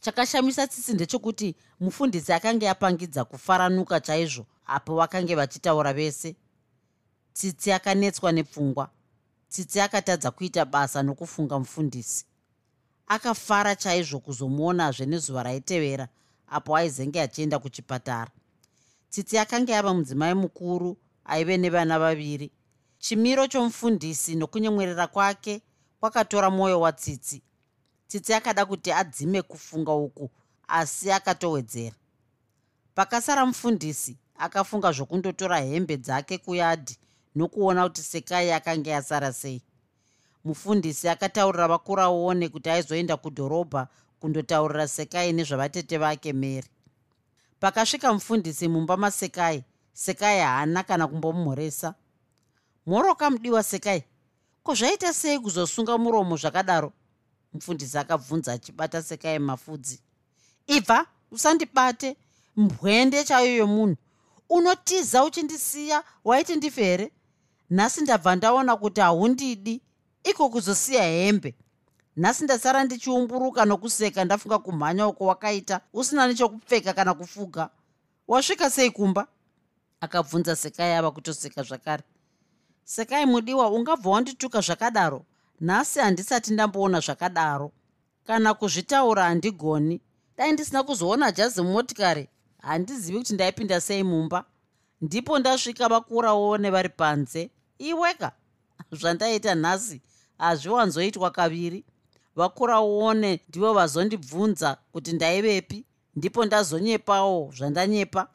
Chakashamisa 0.00 0.66
tsitsi 0.66 0.92
ndechekuti 0.94 1.54
mufundisi 1.80 2.32
akanga 2.32 2.70
apangidza 2.70 3.24
kufaranuka 3.24 4.00
chaizvo 4.00 4.46
apo 4.66 4.96
vakange 4.96 5.34
vachitaura 5.34 5.92
vese. 5.92 6.36
Tsitsi 7.32 7.72
akanetswa 7.72 8.32
nepfungwa 8.32 8.90
tsitsi 9.48 9.80
akatadza 9.80 10.30
kuita 10.30 10.64
basa 10.64 11.02
nokufunga 11.02 11.58
mufundisi 11.58 12.24
akafara 13.08 13.76
chaizvo 13.76 14.20
kuzomuonazve 14.20 15.06
nezuva 15.06 15.42
raitevera 15.42 16.08
apo 16.48 16.76
aizenge 16.76 17.20
achienda 17.20 17.58
kuchipatara. 17.58 18.30
Tsitsi 19.10 19.38
akanga 19.38 19.78
ava 19.78 19.94
mudzimai 19.94 20.34
mukuru 20.34 20.96
aive 21.24 21.56
nevana 21.56 21.98
vaviri. 21.98 22.50
Chimiro 22.98 23.46
chomufundisi 23.46 24.34
nokunyemwerera 24.34 25.06
kwake 25.06 25.62
kwakatora 26.00 26.50
mwoyo 26.50 26.80
watsitsi 26.80 27.42
tsitsi. 28.08 28.34
Akada 28.34 28.66
kuti 28.66 28.92
adzime 28.92 29.42
kufunga 29.42 29.92
uku 29.92 30.30
asi 30.68 31.12
akatowedzera. 31.12 31.96
Pakasara 32.94 33.46
mufundisi 33.46 34.16
akafunga 34.38 34.92
zvokundotora 34.92 35.60
hembe 35.60 35.96
dzake 35.96 36.38
kuyadhi 36.38 36.96
nokuona 37.38 37.82
kuti 37.88 38.02
sekai 38.02 38.52
akanga 38.52 38.90
yasara 38.90 39.32
sei. 39.32 39.62
Mufundisi 40.44 41.08
akataurira 41.08 41.68
vakuraone 41.68 42.48
kuti 42.48 42.70
aizoenda 42.70 43.16
kudhorobha 43.16 43.88
kundotaurira 44.20 44.88
sekai 44.88 45.32
nezvavatete 45.32 45.98
vake 45.98 46.32
mary. 46.32 46.68
Pakasvika 47.60 48.12
mufundisi 48.12 48.68
mumba 48.68 48.96
masekai 48.96 49.64
sekai 49.92 50.40
haana 50.40 50.82
kana 50.82 51.06
kumbomumhoresa 51.06 51.94
mhoroka 52.86 53.30
mudiwa 53.30 53.62
sekai 53.62 54.04
ko 54.62 54.74
zvaita 54.74 55.14
sei 55.14 55.38
kuzosunga 55.38 55.98
muromo 55.98 56.36
zvakadaro? 56.36 56.92
Mufundisi 57.52 57.98
akabvunza 57.98 58.52
achibata 58.52 59.02
sekai 59.02 59.38
mafudzi. 59.38 60.00
Ibva 60.66 61.06
usandibate. 61.30 62.16
Mbwende 62.56 63.24
chaiyo 63.24 63.56
yomunhu. 63.56 63.96
Unotiza 64.48 65.24
uchindisiya 65.24 66.04
waiti 66.24 66.56
ndife 66.56 66.84
here 66.84 67.12
nhasi 67.70 68.00
ndabva 68.00 68.36
ndaona 68.36 68.76
kuti 68.76 69.00
haundidi 69.00 69.82
iko 70.24 70.48
kuzosiya 70.48 71.02
hembe. 71.02 71.54
Nhasi 72.16 72.44
ndasara 72.44 72.84
ndichiumburuka 72.84 73.64
nokuseka 73.64 74.24
ndafunga 74.24 74.58
kumhanya 74.58 75.06
uko 75.06 75.26
wakaita 75.26 75.80
usina 75.92 76.26
nechokupfeka 76.26 76.92
kana 76.92 77.14
kufuga. 77.14 77.70
Wasvika 78.28 78.70
sei 78.70 78.90
kumba? 78.90 79.26
Akabvunza 80.00 80.56
sekai 80.56 80.92
ava 80.92 81.10
kutoseka 81.10 81.62
zvakare. 81.62 82.02
Sekai 82.84 83.26
mudiwa 83.26 83.70
ungabva 83.70 84.10
wandituka 84.10 84.60
zvakadaro? 84.60 85.24
Nhasi 85.60 86.00
handisati 86.00 86.52
ndamboona 86.52 87.00
zvakadaro. 87.00 87.72
Kana 88.26 88.54
kuzvitaura 88.54 89.24
handigoni. 89.24 90.00
Dai 90.36 90.52
ndisina 90.52 90.82
kuzoona 90.82 91.32
jazi 91.32 91.62
mumotikari 91.62 92.28
handizivi 92.58 93.18
kuti 93.18 93.34
ndaipinda 93.34 93.80
sei 93.80 94.02
mumba. 94.02 94.44
Ndipo 95.00 95.38
ndasvika 95.38 95.88
vakuraone 95.88 96.70
vari 96.70 96.88
panze 96.88 97.50
iweka 97.78 98.32
zvandaita 98.92 99.54
nhasi 99.54 100.02
hazviwanzoitwa 100.38 101.30
kaviri. 101.30 101.84
Vakuraone 102.36 103.40
ndivo 103.48 103.72
vazondibvunza 103.74 104.76
kuti 104.92 105.12
ndaivepi 105.12 105.84
ndipo 106.16 106.44
ndazonyepawo 106.44 107.52
zvandanyepa 107.56 108.28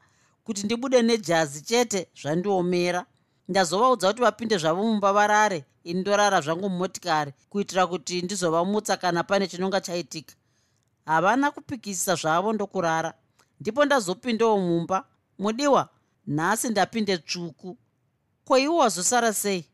kuti 0.43 0.63
ndibude 0.65 1.01
nejazi 1.01 1.61
chete 1.61 2.07
zvandiomera. 2.21 3.05
Ndazovaudza 3.47 4.07
kuti 4.07 4.21
vapinde 4.21 4.57
zvavo 4.57 4.83
mumba 4.83 5.13
varare 5.13 5.65
ini 5.83 5.99
ndorara 6.01 6.41
zvangu 6.41 6.69
mumotikari 6.69 7.33
kuitira 7.49 7.87
kuti 7.87 8.21
ndizovamutsa 8.21 8.97
kana 8.97 9.23
pane 9.23 9.47
chinonga 9.47 9.81
chaitika. 9.81 10.35
Havana 11.05 11.51
kupikisa 11.51 12.15
zvavo 12.15 12.53
ndokurara 12.53 13.13
ndipo 13.59 13.85
ndazopindawo 13.85 14.57
mumba. 14.59 15.05
Mudiwa 15.39 15.89
nhasi 16.27 16.69
ndapinde 16.69 17.17
tsvuku 17.17 17.77
ko 18.45 18.57
iwo 18.57 18.77
wazosara 18.77 19.33
sei? 19.33 19.65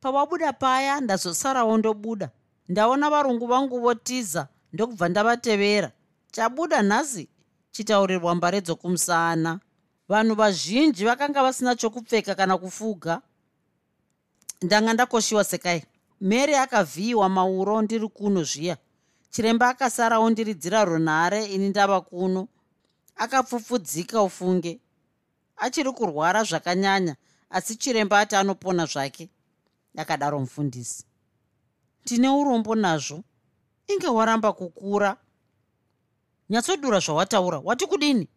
Pawabuda 0.00 0.52
paya 0.52 1.00
ndazosarawo 1.00 1.78
ndobuda 1.78 2.30
ndaona 2.68 3.10
varungu 3.10 3.46
vangu 3.46 3.80
votiza 3.80 4.48
ndokubva 4.72 5.08
ndavatevera. 5.08 5.92
Chabuda 6.32 6.82
nhasi 6.82 7.28
chitaurirwa 7.70 8.34
mbare 8.34 8.60
dzokumusana. 8.60 9.60
Vanhu 10.08 10.34
vazhinji 10.34 11.04
vakanga 11.04 11.42
vasina 11.42 11.76
chokupfeka 11.76 12.34
kana 12.34 12.58
kufuga. 12.58 13.22
Ndanga 14.62 14.92
ndakoshiwa 14.92 15.44
sekai. 15.44 15.84
Mary 16.20 16.54
akavhiyiwa 16.54 17.28
mauro 17.28 17.82
ndiri 17.82 18.08
kuno 18.08 18.42
zviya. 18.44 18.76
Chiremba 19.30 19.68
akasarawo 19.68 20.30
ndiridzira 20.30 20.84
runhare 20.84 21.44
ini 21.46 21.68
ndava 21.68 22.00
kuno. 22.00 22.48
Akapfupfudzika 23.16 24.22
ufunge. 24.22 24.80
Achiri 25.56 25.92
kurwara 25.92 26.44
zvakanyanya 26.44 27.16
asi 27.52 27.76
chiremba 27.76 28.18
ati 28.20 28.36
anopona 28.36 28.86
zvake 28.86 29.28
akadaro 29.96 30.40
mufundisi. 30.40 31.04
Ndine 32.04 32.28
urombo 32.28 32.74
nazvo 32.74 33.24
inge 33.86 34.06
waramba 34.08 34.52
kukura. 34.52 35.16
Nyatsodura 36.50 36.98
zvawataura 37.00 37.58
wati 37.64 37.86
kudini? 37.86 38.28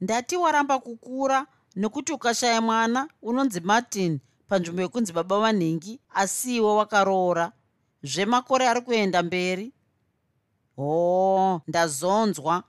Ndati 0.00 0.36
waramba 0.36 0.78
kukura 0.78 1.46
nekuti 1.76 2.12
ukashaya 2.12 2.60
mwana 2.60 3.08
unonzi 3.22 3.60
martin 3.60 4.20
panzvimbo 4.48 4.82
yekunzi 4.82 5.12
baba 5.12 5.40
vanhingi 5.40 6.00
asiiwe 6.14 6.74
wakaroora. 6.74 7.52
Zvemakore 8.02 8.68
ari 8.68 8.80
kuenda 8.80 9.22
mberi. 9.22 9.72
Hoo 10.76 11.60
ndazonzwa. 11.68 12.62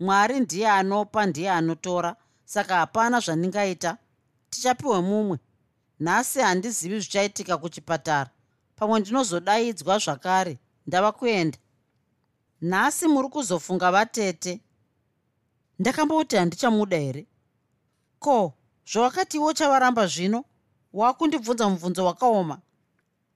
Mwari 0.00 0.40
ndiye 0.40 0.68
anopa 0.68 1.26
ndiye 1.26 1.50
anotora. 1.50 2.16
Saka 2.44 2.74
hapana 2.76 3.20
zvandingaita 3.20 3.98
tichapiwe 4.50 5.00
mumwe. 5.00 5.38
Nhasi 6.00 6.40
handizivi 6.40 7.00
zvichaitika 7.00 7.58
kuchipatara. 7.58 8.30
Pamwe 8.76 9.00
ndinozodaidzwa 9.00 9.98
zvakare 9.98 10.58
ndava 10.86 11.12
kuenda. 11.12 11.58
Nhasi 12.62 13.08
muri 13.08 13.28
kuzofunga 13.28 13.90
vatete. 13.90 14.60
Ndakamboti 15.78 16.36
handichamuda 16.36 16.96
here? 16.96 17.26
Ko 18.18 18.52
zvawakatiwo 18.92 19.52
chavaramba 19.52 20.06
zvino? 20.06 20.44
Wakundibvunza 20.92 21.68
mubvunzo 21.68 22.04
wakaoma. 22.04 22.58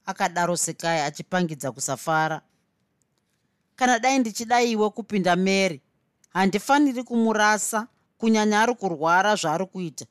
Akadaro 0.05 0.57
sekai 0.57 0.99
achipangidza 0.99 1.71
kusafara. 1.71 2.41
Kana 3.75 3.99
dai 3.99 4.19
ndichidaiwe 4.19 4.89
kupinda 4.89 5.35
mary 5.35 5.81
handifaniri 6.33 7.03
kumurasa 7.03 7.87
kunyanya 8.17 8.61
ari 8.61 8.75
kurwara 8.75 9.35
zvaari 9.35 9.65
kuita 9.65 10.05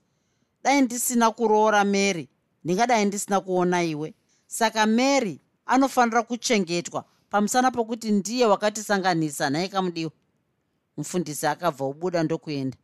dai 0.64 0.80
ndisina 0.82 1.30
kuroora 1.30 1.84
mary. 1.84 2.28
Ndingadai 2.64 3.04
ndisina 3.04 3.40
kuona 3.40 3.82
iwe. 3.82 4.14
Saka 4.46 4.86
mary 4.86 5.40
anofanira 5.66 6.22
kuchengetwa 6.22 7.04
pamusana 7.30 7.70
pokuti 7.70 8.10
ndiye 8.10 8.46
wakatisanganisa 8.46 9.50
nhaye 9.50 9.68
kamudiwa 9.68 10.10
mufundisi 10.96 11.46
akabva 11.46 11.84
ubuda 11.84 12.22
ndokuenda. 12.22 12.76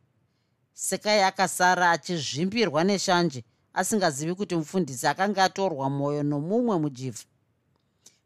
Sekai 0.72 1.22
akasara 1.22 1.90
achizvimbirwa 1.90 2.84
neshanje 2.84 3.44
asingazivi 3.74 4.34
kuti 4.34 4.56
mufundisi 4.56 5.06
akanga 5.06 5.44
atorwa 5.44 5.90
mwoyo 5.90 6.22
nomumwe 6.22 6.78
mujivha. 6.78 7.24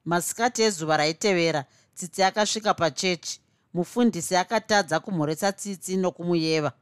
Masikati 0.04 0.62
ezuva 0.62 0.96
raitevera 0.96 1.64
tsitsi 1.94 2.22
akasvika 2.22 2.74
pachechi. 2.74 3.40
Mufundisi 3.74 4.36
akatadza 4.36 5.00
kumhoresa 5.00 5.52
tsitsi 5.52 5.96
nokumuyeva 5.96 6.72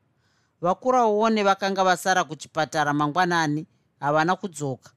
vakurauone 0.62 1.42
vakanga 1.42 1.84
vasara 1.84 2.24
kuchipatara 2.24 2.92
mangwanani 2.92 3.66
havana 4.00 4.36
kudzoka. 4.36 4.90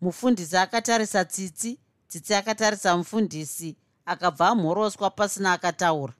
Mufundisi 0.00 0.56
akatarisa 0.56 1.24
tsitsi 1.24 1.78
tsitsi 2.08 2.34
akatarisa 2.34 2.96
mufundisi 2.96 3.76
akabva 4.06 4.48
amhoroswa 4.48 5.10
pasina 5.10 5.52
akataura. 5.52 6.14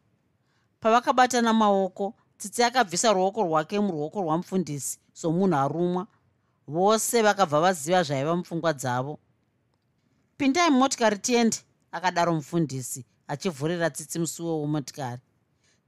Pavakabatana 0.80 1.52
maoko 1.52 2.14
tsitsi 2.38 2.62
akabvisa 2.62 3.12
ruoko 3.12 3.42
rwake 3.42 3.80
muruoko 3.80 4.22
rwamufundisi 4.22 4.98
somunhu 5.12 5.56
arumwa. 5.56 6.06
Vose 6.68 7.22
vakabva 7.22 7.60
vaziva 7.60 8.02
zvaiva 8.02 8.36
mupfungwa 8.36 8.72
dzavo. 8.72 9.18
Pindai 10.36 10.70
mumotikari 10.70 11.18
tiende 11.18 11.56
akadaro 11.92 12.34
mufundisi 12.34 13.04
achivhurira 13.28 13.90
tsitsi 13.90 14.18
musuwo 14.18 14.60
wemotikari 14.60 15.20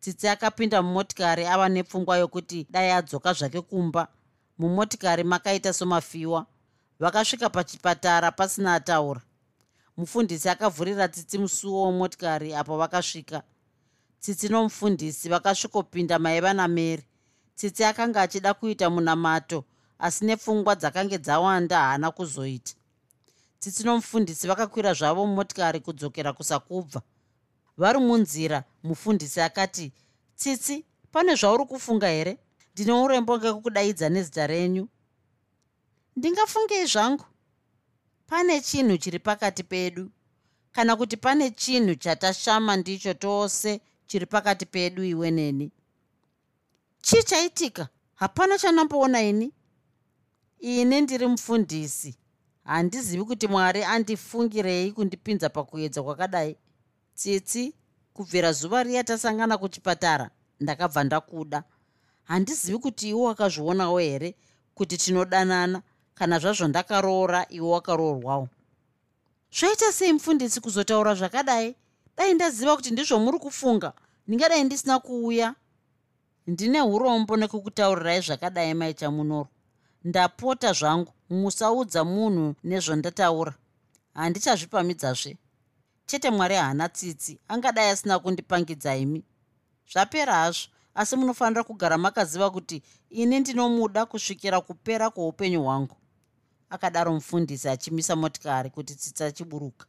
tsitsi 0.04 0.28
akapinda 0.28 0.82
mumotikari 0.82 1.46
ava 1.46 1.68
nepfungwa 1.68 2.16
yokuti 2.18 2.66
dai 2.70 2.90
adzoka 2.92 3.32
zvake 3.32 3.60
kumba. 3.60 4.08
Mumotikari 4.58 5.24
makaita 5.24 5.72
somafiwa 5.72 6.46
vakasvika 7.00 7.50
pachipatara 7.50 8.30
pasina 8.32 8.74
ataura. 8.74 9.20
Mufundisi 9.96 10.48
akavhurira 10.48 11.08
tsitsi 11.08 11.38
musuwo 11.38 11.86
wemotikari 11.86 12.54
apo 12.54 12.76
vakasvika. 12.78 13.42
Tsitsi 14.20 14.48
nomufundisi 14.48 15.28
vakasvikopinda 15.28 16.18
maiva 16.18 16.52
namary 16.52 17.02
tsitsi 17.56 17.84
akanga 17.84 18.22
achida 18.22 18.54
kuita 18.54 18.90
munamato 18.90 19.64
asi 19.98 20.24
nepfungwa 20.24 20.74
dzakange 20.74 21.18
dzawanda 21.18 21.78
haana 21.78 22.10
kuzoita. 22.10 22.72
Tsitsi 23.58 23.84
nomufundisi 23.84 24.48
vakakwira 24.48 24.92
zvavo 24.94 25.26
mumotikari 25.26 25.80
kudzokera 25.80 26.32
kusakubva 26.32 27.02
vari 27.76 27.98
munzira 27.98 28.64
mufundisi 28.82 29.40
akati 29.40 29.92
tsitsi 30.36 30.84
pane 31.12 31.34
zvauri 31.34 31.64
kufunga 31.64 32.08
here? 32.08 32.38
Ndine 32.72 32.92
urembo 32.92 33.38
ngekukudaidza 33.38 34.08
nezita 34.08 34.46
renyu. 34.46 34.88
Ndingafungei 36.16 36.86
zvangu. 36.86 37.24
Pane 38.26 38.60
chinhu 38.60 38.98
chiri 38.98 39.18
pakati 39.18 39.62
pedu. 39.62 40.10
Kana 40.72 40.96
kuti 40.96 41.16
pane 41.16 41.50
chinhu 41.50 41.94
chatashama 41.94 42.76
ndicho 42.76 43.14
tose 43.14 43.80
chiri 44.06 44.26
pakati 44.26 44.66
pedu 44.66 45.04
iwe 45.04 45.30
neni. 45.30 45.70
Chii 47.02 47.22
chaitika 47.22 47.88
hapana 48.14 48.58
chandamboona 48.58 49.22
ini? 49.22 49.52
Ini 50.58 51.00
ndiri 51.00 51.26
mufundisi. 51.26 52.14
Handizivi 52.64 53.24
kuti 53.24 53.46
mwari 53.48 53.84
andifungirei 53.84 54.92
kundipinza 54.92 55.48
pakuedza 55.48 56.02
kwakadai 56.02 56.56
tsitsi 57.14 57.74
kubvira 58.14 58.52
zuva 58.52 58.82
riya 58.82 59.04
tasangana 59.04 59.58
kuchipatara 59.58 60.30
ndakabva 60.60 61.04
ndakuda. 61.04 61.64
Handizivi 62.24 62.78
kuti 62.78 63.08
iwe 63.08 63.22
wakazvionawo 63.22 63.98
here 63.98 64.34
kuti 64.74 64.96
tinodanana 64.96 65.82
kana 66.14 66.38
zvazvo 66.38 66.68
ndakaroora 66.68 67.46
iwe 67.48 67.68
wakaroorwawo. 67.68 68.48
Zvaita 69.58 69.92
sei 69.92 70.12
mufundisi 70.12 70.60
kuzotaura 70.60 71.14
zvakadai? 71.14 71.76
Dai 72.16 72.34
ndaziva 72.34 72.76
kuti 72.76 72.90
ndizvo 72.90 73.18
muri 73.18 73.38
kufunga 73.38 73.92
ndingadai 74.26 74.64
ndisina 74.64 74.98
kuuya. 74.98 75.54
Ndine 76.46 76.82
urombo 76.82 77.36
nekukutaurirai 77.36 78.20
zvakadai 78.20 78.74
maichamunoro 78.74 79.48
ndapota 80.04 80.72
zvangu 80.72 81.12
musaudza 81.30 82.04
munhu 82.04 82.54
nezvandataura. 82.64 83.54
Handichazvipamidzazve 84.14 85.36
chete 86.06 86.30
mwari 86.30 86.54
haana 86.54 86.88
tsitsi 86.88 87.38
angadai 87.48 87.88
asina 87.90 88.18
kundipangidza 88.18 88.96
imi. 88.96 89.24
Zvapera 89.92 90.34
hazvo 90.34 90.68
asi 90.94 91.16
munofanira 91.16 91.64
kugara 91.64 91.98
makaziva 91.98 92.50
kuti 92.50 92.82
ini 93.10 93.40
ndinomuda 93.40 94.06
kusvikira 94.06 94.60
kupera 94.60 95.10
kweupenyu 95.10 95.62
hwangu. 95.62 95.96
Akadaro 96.70 97.14
mufundisi 97.14 97.68
achimisa 97.68 98.16
motikari 98.16 98.70
kuti 98.70 98.94
tsitsi 98.94 99.24
achiburuka. 99.24 99.86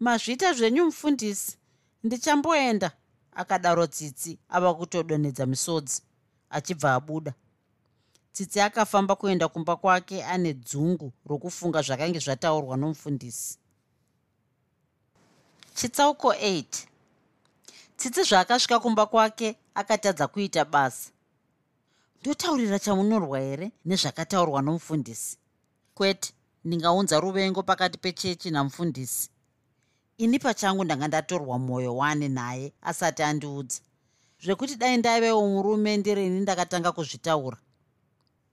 Mazviita 0.00 0.52
zvenyu 0.52 0.84
mufundisi 0.84 1.58
ndichamboenda 2.04 2.92
akadaro 3.32 3.86
tsitsi 3.86 4.38
ava 4.48 4.74
kutodonhedza 4.74 5.46
misodzi 5.46 6.02
achibva 6.50 6.94
abuda. 6.94 7.34
Tsitsi 8.32 8.60
akafamba 8.60 9.16
kuenda 9.16 9.48
kumba 9.48 9.76
kwake 9.76 10.24
ane 10.24 10.52
dzungu 10.54 11.12
rokufunga 11.26 11.82
zvakange 11.82 12.18
zvataurwa 12.18 12.76
nomufundisi 12.76 13.58
chitsauko 15.74 16.32
8 16.32 16.64
tsitsi 17.96 18.22
zvaakasvika 18.22 18.80
kumba 18.80 19.06
kwake 19.06 19.56
akatadza 19.74 20.26
kuita 20.28 20.64
basa. 20.64 21.10
Ndotaurira 22.20 22.78
chamunorwa 22.78 23.38
here 23.40 23.72
nezvakataurwa 23.84 24.62
nomufundisi? 24.62 25.38
Kwete 25.94 26.32
ndingaunza 26.64 27.20
ruvengo 27.20 27.62
pakati 27.62 27.98
pechechi 27.98 28.50
namufundisi. 28.50 29.30
Ini 30.18 30.38
pachangu 30.38 30.84
ndanga 30.84 31.08
ndatorwa 31.08 31.58
mwoyo 31.58 31.96
wane 31.96 32.28
naye 32.28 32.72
asati 32.82 33.22
andiudza. 33.22 33.80
Zvekuti 34.42 34.76
dai 34.76 34.96
ndaivewo 34.96 35.48
murume 35.48 35.96
ndirini 35.96 36.40
ndakatanga 36.40 36.92
kuzvitaura? 36.92 37.56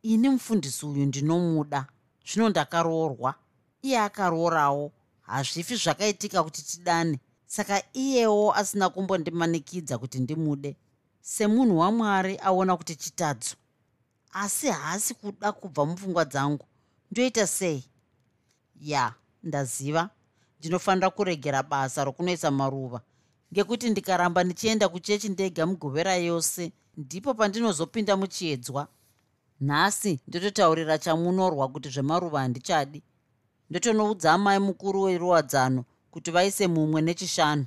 Ini 0.01 0.29
mufundisi 0.29 0.85
uyu 0.85 1.05
ndinomuda. 1.05 1.85
Zvino 2.25 2.49
ndakaroorwa. 2.49 3.35
Iye 3.81 3.99
akaroorawo 3.99 4.91
hazvifi 5.31 5.75
zvakaitika 5.75 6.43
kuti 6.43 6.61
tidane. 6.63 7.19
Saka 7.45 7.83
iyewo 7.93 8.53
asina 8.55 8.89
kumbondimanikidza 8.89 9.97
kuti 9.97 10.19
ndimude. 10.19 10.77
Semunhu 11.21 11.79
wamwari 11.79 12.37
aona 12.37 12.77
kuti 12.77 12.95
chitadzo. 12.95 13.55
Asi 14.33 14.67
haasi 14.67 15.13
kuda 15.13 15.51
kubva 15.51 15.85
mupfungwa 15.85 16.25
dzangu. 16.25 16.65
Ndoita 17.11 17.47
sei? 17.47 17.83
Ya 18.81 19.13
ndaziva. 19.43 20.09
Ndinofanira 20.59 21.09
kuregera 21.09 21.63
basa 21.63 22.03
rokunoisa 22.03 22.51
maruva. 22.51 23.01
Ngekuti 23.53 23.89
ndikaramba 23.89 24.43
ndichienda 24.43 24.89
kuchechi 24.89 25.29
ndega 25.29 25.65
mugovera 25.65 26.15
yose 26.15 26.71
ndipo 26.97 27.33
pandinozopinda 27.33 28.17
muchiedzwa. 28.17 28.87
Nhasi 29.61 30.19
ndototaurira 30.27 30.97
chamunorwa 30.97 31.69
kuti 31.69 31.89
zvemaruva 31.89 32.39
handichadi 32.39 33.03
ndotonoudza 33.71 34.33
amai 34.33 34.59
mukuru 34.59 35.01
weruwadzano 35.01 35.81
kuti 36.11 36.31
vaise 36.31 36.67
mumwe 36.67 37.01
nechishanu 37.01 37.65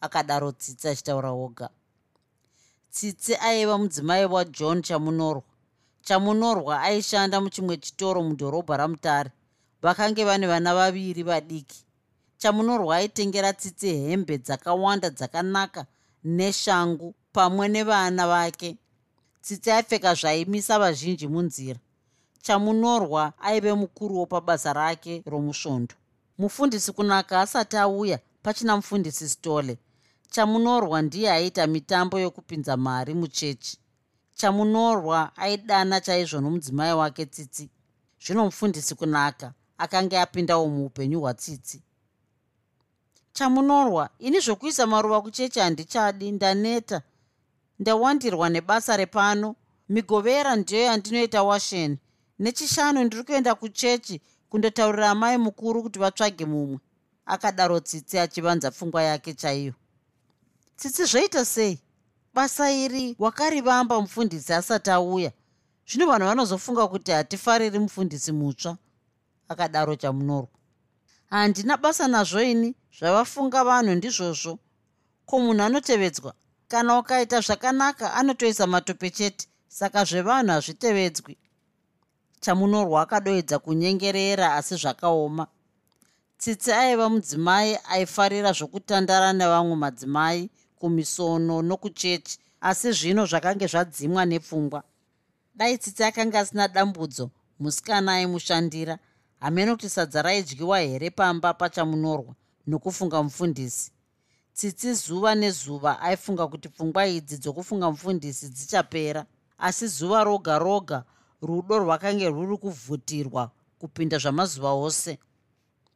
akadaro 0.00 0.52
tsitsi 0.52 0.88
achitaura 0.88 1.30
woga 1.32 1.68
tsitsi 2.92 3.34
aiva 3.48 3.78
mudzimai 3.78 4.24
wajohn 4.34 4.82
chamunorwa. 4.82 5.42
Chamunorwa 6.06 6.74
aishanda 6.82 7.40
muchimwe 7.40 7.76
chitoro 7.76 8.22
mudhorobha 8.22 8.76
ramutare. 8.76 9.30
Vakange 9.82 10.24
vane 10.24 10.46
vana 10.46 10.74
vaviri 10.74 11.22
vadiki. 11.22 11.84
Chamunorwa 12.38 12.96
aitengera 12.96 13.52
tsitsi 13.52 13.88
hembe 13.96 14.38
dzakawanda 14.38 15.10
dzakanaka 15.10 15.86
neshangu 16.24 17.14
pamwe 17.32 17.68
nevana 17.68 18.26
vake. 18.26 18.76
Tsitsi 19.42 19.70
aipfeka 19.70 20.14
zvaimisa 20.14 20.78
vazhinji 20.78 21.26
munzira 21.28 21.80
chamunorwa 22.42 23.32
aive 23.38 23.72
mukuruwo 23.74 24.26
pabasa 24.26 24.72
rake 24.72 25.22
romusvondo. 25.26 25.94
Mufundisi 26.38 26.92
kunaka 26.92 27.40
asati 27.40 27.76
auya 27.76 28.18
pachina 28.42 28.76
mufundisi 28.76 29.28
stole 29.28 29.78
chamunorwa 30.30 31.02
ndiye 31.02 31.30
aiita 31.32 31.66
mitambo 31.66 32.18
yokupinza 32.18 32.76
mari 32.76 33.14
muchechi. 33.14 33.78
Chamunorwa 34.34 35.36
aidana 35.36 36.00
chaizvo 36.00 36.40
nomudzimai 36.40 36.92
wake 36.92 37.26
tsitsi. 37.26 37.70
Zvino 38.24 38.44
mufundisi 38.44 38.94
kunaka 38.94 39.52
akanga 39.78 40.22
apindawo 40.22 40.68
muupenyu 40.68 41.20
hwatsitsi. 41.20 41.82
Chamunorwa 43.32 44.10
ini 44.18 44.40
zvokuisa 44.40 44.86
maruva 44.86 45.22
kuchechi 45.22 45.60
handichadi 45.60 46.32
ndaneta. 46.32 47.02
Ndawandirwa 47.78 48.48
nebasa 48.48 48.96
repano. 48.96 49.54
Migovera 49.88 50.56
ndiyo 50.56 50.82
yandinoita 50.82 51.42
washeni 51.42 51.98
nechishanu 52.38 53.04
ndiri 53.04 53.24
kuenda 53.24 53.54
kuchechi 53.54 54.20
kundotaurira 54.50 55.10
amai 55.10 55.38
mukuru 55.38 55.82
kuti 55.82 55.98
vatsvage 55.98 56.44
mumwe. 56.44 56.78
Akadaro 57.26 57.80
tsitsi 57.80 58.18
achivanza 58.18 58.70
pfungwa 58.70 59.02
yake 59.02 59.34
chaiyo. 59.34 59.74
Tsitsi 60.76 61.04
zvoita 61.04 61.44
sei? 61.44 61.78
Basa 62.34 62.70
iri 62.72 63.16
wakarivamba 63.18 64.00
mufundisi 64.00 64.52
asati 64.52 64.90
auya. 64.90 65.32
Zvino 65.88 66.06
vanhu 66.06 66.26
vanozofunga 66.26 66.88
kuti 66.88 67.10
hatifariri 67.10 67.78
mufundisi 67.78 68.32
mutsva 68.32 68.76
akadaro 69.48 69.96
chamunorwa. 69.96 70.48
Handina 71.30 71.76
basa 71.76 72.08
nazvo 72.08 72.42
ini 72.42 72.74
zvavafunga 72.98 73.64
vanhu 73.64 73.94
ndizvozvo. 73.94 74.58
Ko 75.26 75.38
munhu 75.38 75.62
anotevedzwa? 75.62 76.34
Kana 76.68 76.98
ukaita 76.98 77.40
zvakanaka 77.40 78.14
anotoisa 78.14 78.66
matope 78.66 79.10
chete. 79.10 79.48
Saka 79.68 80.04
zvevanhu 80.04 80.52
hazvitevedzwi 80.52 81.36
chamunorwa 82.40 83.02
akadoedza 83.02 83.58
kunyengerera 83.58 84.54
asi 84.54 84.76
zvakaoma. 84.76 85.46
Tsitsi 86.38 86.72
aiva 86.72 87.08
mudzimai 87.08 87.78
aifarira 87.90 88.52
zvokutandara 88.52 89.32
nevamwe 89.32 89.76
madzimai 89.76 90.50
kumisono 90.78 91.62
nokuchechi 91.62 92.38
asi 92.60 92.92
zvino 92.92 93.26
zvakange 93.26 93.66
zvadzimwa 93.66 94.24
nepfungwa. 94.24 94.82
Dai 95.54 95.78
tsitsi 95.78 96.04
akanga 96.04 96.40
asina 96.40 96.68
dambudzo 96.68 97.30
musikana 97.58 98.12
aimushandira. 98.12 98.98
Hamene 99.40 99.70
kuti 99.72 99.88
sadza 99.88 100.22
raidyiwa 100.22 100.78
here 100.80 101.10
pamba 101.10 101.54
pachamunorwa 101.54 102.34
nokufunga 102.66 103.22
mufundisi? 103.22 103.90
Tsitsi 104.54 104.94
zuva 104.94 105.34
nezuva 105.34 106.00
aifunga 106.00 106.46
kuti 106.46 106.68
pfungwa 106.68 107.06
idzi 107.06 107.36
dzokufunga 107.38 107.90
mufundisi 107.90 108.48
dzichapera 108.48 109.26
asi 109.58 109.86
zuva 109.86 110.24
roga 110.24 110.58
roga 110.58 111.04
rudo 111.42 111.78
rwakange 111.78 112.28
rwuri 112.28 112.56
kuvhutirwa 112.56 113.50
kupinda 113.78 114.18
zvamazuva 114.18 114.72
ose. 114.72 115.18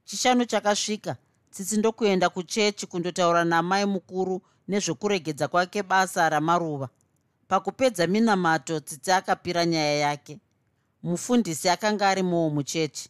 Chishanu 0.04 0.44
chakasvika 0.44 1.16
tsitsi 1.50 1.76
ndokuenda 1.76 2.28
kuchechi 2.28 2.86
kundotaura 2.86 3.44
namai 3.44 3.84
mukuru 3.86 4.42
nezvekuregedza 4.68 5.48
kwake 5.48 5.82
basa 5.82 6.28
ramaruva. 6.28 6.88
Pakupedza 7.48 8.06
minamato 8.06 8.80
tsitsi 8.80 9.12
akapira 9.12 9.66
nyaya 9.66 9.94
yake. 9.98 10.40
Mufundisi 11.02 11.68
akanga 11.68 12.08
arimowo 12.08 12.50
muchechi. 12.50 13.08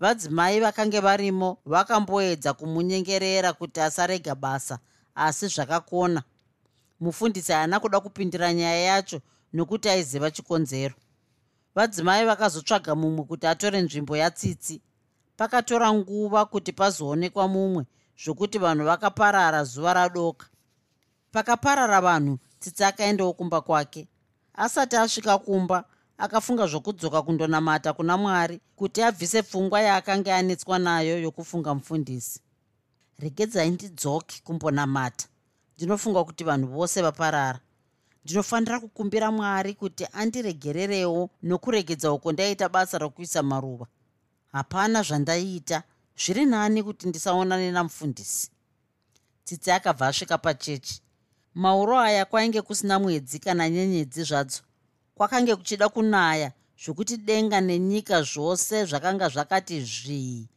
Vadzimai 0.00 0.60
vakange 0.60 1.00
varimo 1.00 1.58
vakamboedza 1.64 2.52
kumunyengerera 2.54 3.52
kuti 3.52 3.80
asarega 3.80 4.34
basa 4.34 4.78
asi 5.14 5.46
zvakakona. 5.48 6.22
Mufundisi 7.00 7.52
haana 7.52 7.80
kuda 7.80 8.00
kupindira 8.00 8.54
nyaya 8.54 8.80
yacho 8.80 9.20
nokuti 9.52 9.88
aiziva 9.88 10.30
chikonzero 10.30 10.94
vadzimai 11.76 12.24
vakazotsvaga 12.26 12.94
mumwe 12.94 13.24
kuti 13.24 13.46
atore 13.46 13.80
nzvimbo 13.80 14.16
yatsitsi. 14.16 14.80
Pakatora 15.36 15.92
nguva 15.92 16.44
kuti 16.44 16.72
pazoonekwa 16.72 17.48
mumwe 17.48 17.84
zvokuti 18.22 18.58
vanhu 18.58 18.84
vakaparara 18.84 19.64
zuva 19.64 19.94
radoka. 19.94 20.46
Pakaparara 21.32 22.00
vanhu 22.00 22.38
tsitsi 22.60 22.84
akaendawo 22.84 23.32
kumba 23.32 23.60
kwake. 23.60 24.08
Asati 24.54 24.96
asvika 24.96 25.38
kumba 25.38 25.84
akafunga 26.18 26.66
zvokudzoka 26.66 27.22
kundonamata 27.22 27.92
kuna 27.92 28.16
mwari 28.16 28.60
kuti 28.76 29.02
abvise 29.02 29.42
pfungwa 29.42 29.80
yaakanga 29.80 30.36
anetswa 30.36 30.78
nayo 30.78 31.20
yokufunga 31.22 31.74
mufundisi. 31.74 32.40
Regedzai 33.18 33.70
ndidzoki 33.70 34.42
kumbonamata. 34.42 35.26
Ndinofunga 35.76 36.24
kuti 36.24 36.44
vanhu 36.44 36.68
vose 36.68 37.02
vaparara 37.02 37.60
ndinofanira 38.26 38.80
kukumbira 38.80 39.30
mwari 39.30 39.74
kuti 39.74 40.04
andiregererewo 40.12 41.30
nokuregedza 41.42 42.12
uko 42.12 42.32
ndaita 42.32 42.68
basa 42.68 42.98
rokuisa 42.98 43.42
maruva. 43.42 43.86
Hapana 44.52 45.02
zvandaiita 45.02 45.82
zviri 46.18 46.44
nani 46.44 46.82
kuti 46.82 47.08
ndisaonane 47.08 47.70
namufundisi? 47.70 48.50
Tsitsi 49.44 49.70
akabva 49.70 50.06
asvika 50.06 50.38
pachechi. 50.38 51.02
Mauro 51.54 51.98
aya 51.98 52.24
kwainge 52.24 52.62
kusina 52.62 52.98
mwedzi 52.98 53.38
kana 53.38 53.70
nyenyedzi 53.70 54.22
zvadzo. 54.22 54.60
Kwakange 55.14 55.56
kuchida 55.56 55.88
kunaya 55.88 56.52
zvokuti 56.82 57.16
denga 57.16 57.60
nenyika 57.60 58.22
zvose 58.22 58.84
zvakanga 58.84 59.28
zvakati 59.28 59.80
zvii. 59.80 60.48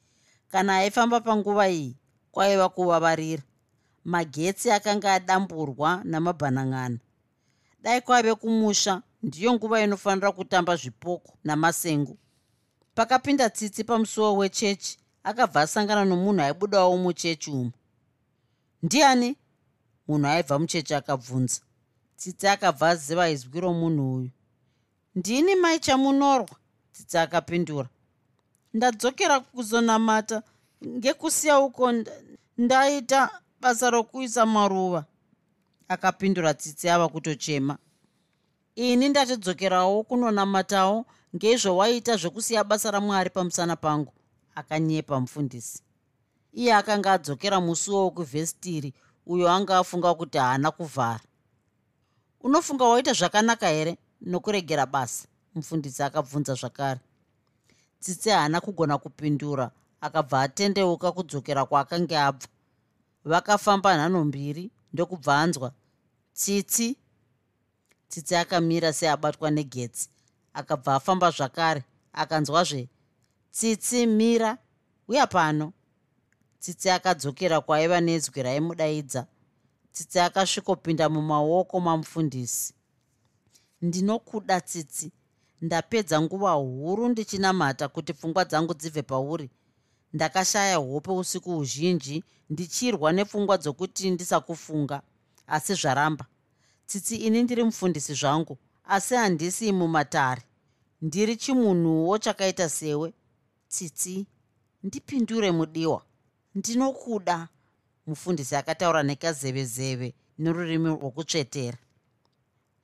Kana 0.52 0.76
aifamba 0.76 1.22
panguva 1.22 1.70
iyi 1.70 1.96
kwaiva 2.32 2.70
kuvavarira. 2.70 3.44
Magetsi 4.06 4.72
akanga 4.72 5.14
adamburwa 5.14 6.02
namabhanang'ana 6.04 7.00
dai 7.84 8.02
kwaive 8.02 8.36
kumusha 8.36 9.02
ndiyo 9.24 9.54
nguva 9.54 9.82
inofanira 9.82 10.32
kutamba 10.32 10.76
zvipoko 10.76 11.34
namasengu 11.44 12.18
pakapinda 12.96 13.50
tsitsi 13.50 13.84
pamusuwo 13.84 14.38
wechechi 14.38 14.98
akabva 15.24 15.62
asangana 15.62 16.06
nomunhu 16.06 16.42
aibudawo 16.42 16.98
muchechi 16.98 17.52
umu. 17.52 17.72
Ndiani? 18.84 19.36
Munhu 20.08 20.28
aibva 20.28 20.60
muchechi 20.60 20.94
akabvunza. 20.94 21.62
Tsitsi 22.18 22.48
akabva 22.48 22.90
aziva 22.90 23.30
izwi 23.30 23.60
romunhu 23.60 24.16
uyu. 24.16 24.30
Ndini 25.16 25.56
mai 25.56 25.80
chamunorwa 25.80 26.56
tsitsi 26.94 27.18
akapindura. 27.18 27.90
Ndadzokera 28.74 29.40
kuzonamata 29.40 30.44
ngekusiya 30.88 31.60
uko 31.60 31.94
ndaita 32.58 33.30
basa 33.62 33.90
rokuisa 33.90 34.46
maruva 34.46 35.06
akapindura 35.90 36.54
tsitsi 36.54 36.90
ava 36.90 37.10
kutochema. 37.10 37.78
Ini 38.76 39.10
ndatidzokerawo 39.10 40.04
kunonamatawo 40.04 41.06
ngeizvo 41.36 41.78
waita 41.78 42.18
zvekusiya 42.18 42.64
basa 42.64 42.92
ramwari 42.92 43.30
pamusana 43.30 43.76
pangu 43.76 44.14
akanyepa 44.56 45.20
mufundisi. 45.20 45.84
Iye 46.54 46.74
akanga 46.74 47.14
adzokera 47.14 47.62
musuwo 47.62 48.04
wokuvhestiri 48.04 48.94
uyo 49.26 49.50
anga 49.50 49.78
afunga 49.78 50.14
kuti 50.14 50.38
haana 50.38 50.72
kuvhara. 50.72 51.26
Unofunga 52.42 52.86
waita 52.86 53.14
zvakanaka 53.14 53.68
here 53.68 53.98
nokuregera 54.22 54.86
basa? 54.86 55.28
Mufundisi 55.56 56.04
akabvunza 56.04 56.54
zvakare. 56.54 57.00
Tsitsi 58.00 58.30
haana 58.30 58.62
kugona 58.62 58.98
kupindura 58.98 59.72
akabva 60.02 60.42
atendeuka 60.42 61.12
kudzokera 61.12 61.66
kwaakanga 61.66 62.26
abva. 62.26 62.48
Vakafamba 63.26 63.98
nhano 63.98 64.24
mbiri 64.26 64.72
ndokubva 64.94 65.40
anzwa 65.40 65.72
tsitsi. 66.40 66.98
Tsitsi 68.10 68.36
akamira 68.36 68.94
seabatwa 68.94 69.52
negetsi 69.52 70.10
akabva 70.54 70.96
afamba 70.96 71.28
zvakare 71.32 71.84
akanzwazve 72.14 72.90
tsitsi 73.52 74.08
mira. 74.08 74.58
Uya 75.08 75.28
pano. 75.28 75.74
Tsitsi 76.60 76.90
akadzokera 76.90 77.62
kwaiva 77.62 78.00
nenzwi 78.02 78.40
raimudaidza 78.44 79.22
tsitsi 79.94 80.20
akasvikopinda 80.20 81.10
mumaoko 81.10 81.80
mamufundisi. 81.80 82.74
Ndinokuda 83.82 84.62
tsitsi. 84.62 85.12
Ndapedza 85.62 86.22
nguva 86.22 86.52
huru 86.52 87.10
ndichinamata 87.10 87.88
kuti 87.88 88.14
pfungwa 88.14 88.46
dzangu 88.46 88.74
dzibve 88.74 89.02
pauri. 89.02 89.50
Ndakashaya 90.14 90.78
hope 90.78 91.12
usiku 91.12 91.52
huzhinji 91.56 92.24
ndichirwa 92.50 93.12
nepfungwa 93.12 93.58
dzokuti 93.58 94.12
ndisakufunga 94.12 95.02
asi 95.50 95.74
zvaramba. 95.74 96.26
Tsitsi 96.88 97.16
ini 97.16 97.44
ndiri 97.44 97.64
mufundisi 97.64 98.14
zvangu 98.14 98.58
asi 98.84 99.16
handisi 99.16 99.72
mumatare. 99.72 100.42
Ndiri 101.02 101.36
chimunhuwo 101.36 102.18
chakaita 102.18 102.70
sewe. 102.70 103.14
Tsitsi 103.68 104.28
ndipindure 104.84 105.52
mudiwa. 105.52 106.02
Ndinokuda 106.56 107.48
mufundisi 108.08 108.56
akataura 108.56 109.04
nekazevezeve 109.04 110.14
norurimi 110.38 110.90
rwokutsvetera. 110.90 111.78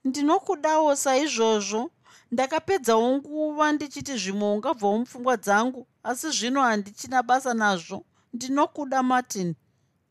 Ndinokudawo 0.05 0.95
saizvozvo 0.95 1.91
ndakapedzawo 2.31 3.07
nguva 3.17 3.71
ndichiti 3.71 4.17
zvimwe 4.17 4.47
ungabvawo 4.51 4.97
mupfungwa 4.97 5.37
dzangu 5.37 5.87
asi 6.03 6.27
zvino 6.31 6.61
handichina 6.61 7.23
basa 7.23 7.53
nazvo. 7.53 8.05
Ndinokuda 8.33 9.03
martin 9.03 9.55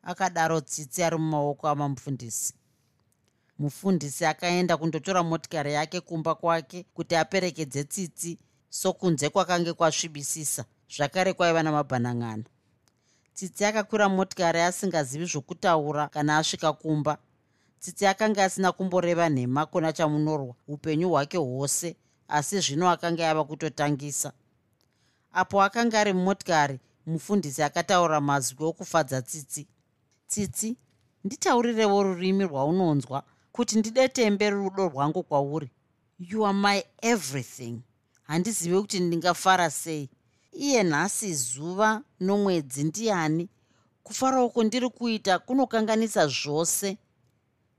akadaro 0.05 0.61
tsitsi 0.61 1.03
ari 1.03 1.17
mumaoko 1.17 1.69
amamufundisi. 1.69 2.55
Mufundisi 3.59 4.25
akaenda 4.27 4.77
kundotora 4.77 5.23
motikari 5.23 5.73
yake 5.73 6.01
kumba 6.01 6.35
kwake 6.35 6.87
kuti 6.95 7.17
aperekedze 7.17 7.85
tsitsi 7.85 8.39
sokunze 8.71 9.29
kwakange 9.29 9.73
kwasvibisisa 9.73 10.65
zvakare 10.97 11.33
kwaiva 11.33 11.63
namabhanang'ana 11.63 12.45
tsitsi 13.35 13.65
akakwira 13.65 14.09
motikari 14.09 14.61
asingazivi 14.61 15.27
zvokutaura 15.27 16.09
kana 16.09 16.39
asvika 16.39 16.73
kumba. 16.73 17.19
Tsitsi 17.81 18.07
akanga 18.07 18.45
asina 18.45 18.73
kumboreva 18.73 19.29
nhema 19.29 19.67
kuna 19.67 19.93
chamunorwa 19.93 20.55
upenyu 20.69 21.09
hwake 21.11 21.37
hwose 21.39 21.97
asi 22.29 22.61
zvino 22.61 22.91
akanga 22.91 23.23
yava 23.23 23.45
kutotangisa. 23.45 24.33
Apo 25.33 25.63
akanga 25.63 26.01
ari 26.01 26.13
mumotikari 26.13 26.81
mufundisi 27.07 27.63
akataura 27.63 28.21
mazwi 28.21 28.65
okufadza 28.65 29.23
tsitsi 29.23 29.67
tsitsi 30.35 30.77
nditaurirewo 31.25 32.03
rurimi 32.03 32.45
rwaunonzwa 32.45 33.23
kuti 33.53 33.79
ndidetembe 33.79 34.51
rudo 34.51 34.89
rwangu 34.89 35.23
kwauri. 35.23 35.71
You 36.19 36.47
are 36.47 36.59
my 36.59 36.83
everything. 37.03 37.83
Handizivi 38.23 38.81
kuti 38.81 39.01
ndingafara 39.01 39.71
sei. 39.71 40.11
Iye 40.53 40.83
nhasi 40.83 41.35
zuva 41.35 42.03
nomwedzi 42.21 42.85
ndiani? 42.85 43.49
Kufarawo 44.03 44.49
kwandiri 44.49 44.89
kuita 44.91 45.39
kunokanganisa 45.39 46.27
zvose. 46.27 46.99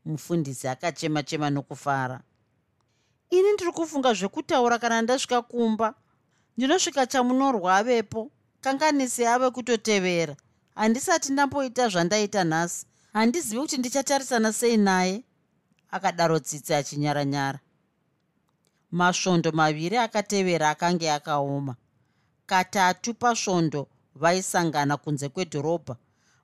Mufundisi 0.06 0.68
akachema 0.68 1.24
chema 1.24 1.50
nokufara. 1.50 2.22
Ini 3.30 3.52
ndiri 3.54 3.72
kufunga 3.72 4.14
zvekutaura 4.14 4.80
kana 4.80 5.02
ndasvika 5.02 5.42
kumba. 5.42 5.94
Ndinosvika 6.58 7.06
chamunorwa 7.08 7.76
avepo. 7.78 8.32
Kanganisi 8.62 9.26
ave 9.26 9.50
kutotevera 9.50 10.36
handisati 10.76 11.32
ndamboita 11.32 11.90
zvandaita 11.90 12.44
nhasi. 12.44 12.86
Handizivi 13.14 13.62
kuti 13.62 13.78
ndichatarisana 13.78 14.54
sei 14.54 14.78
naye. 14.78 15.24
Akadaro 15.92 16.40
tsitsi 16.40 16.74
achinyaranyara. 16.74 17.60
Masvondo 18.92 19.52
maviri 19.52 19.98
akatevera 19.98 20.70
akange 20.70 21.12
akaoma. 21.12 21.76
Katatu 22.46 23.14
pasvondo 23.14 23.88
vaisangana 24.16 24.98
kunze 24.98 25.30
kwedhorobha. 25.30 25.96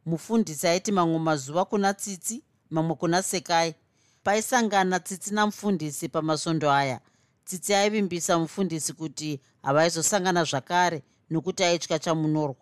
Mufundisi 0.06 0.68
aiti 0.68 0.92
mamwe 0.92 1.20
mazuva 1.20 1.66
kuna 1.66 1.94
tsitsi 1.94 2.44
mamwe 2.70 2.96
kuna 2.96 3.24
sekai. 3.24 3.76
Paisangana 4.24 5.00
tsitsi 5.00 5.34
namufundisi 5.34 6.10
pamasvondo 6.10 6.72
aya 6.72 7.00
tsitsi 7.46 7.74
aivimbisa 7.74 8.40
mufundisi 8.40 8.94
kuti 8.94 9.42
havaizosangana 9.64 10.44
zvakare 10.44 11.04
nokuti 11.30 11.64
aitya 11.64 12.00
chamunorwa 12.00 12.56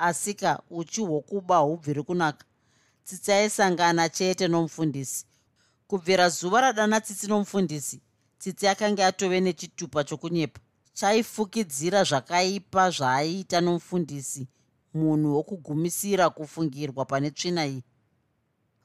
asika 0.00 0.62
uchi 0.70 1.00
hwokuba 1.00 1.56
hubviri 1.58 2.02
kunaka. 2.02 2.44
Tsitsi 3.04 3.32
aisangana 3.32 4.08
chete 4.08 4.48
nomufundisi. 4.48 5.26
Kubvira 5.86 6.28
zuva 6.28 6.60
radana 6.60 7.00
tsitsi 7.00 7.26
nomufundisi 7.26 8.00
tsitsi 8.38 8.68
akanga 8.68 9.06
atove 9.06 9.40
nechitupa 9.40 10.04
chokunyepa. 10.04 10.60
Chaifukidzira 10.92 12.04
zvakaipa 12.04 12.90
zvaaiita 12.90 13.60
nomufundisi 13.60 14.48
munhu 14.94 15.34
wokugumisira 15.36 16.30
kufungirwa 16.30 17.04
pane 17.04 17.30
tsvina 17.30 17.66
iyi. 17.66 17.84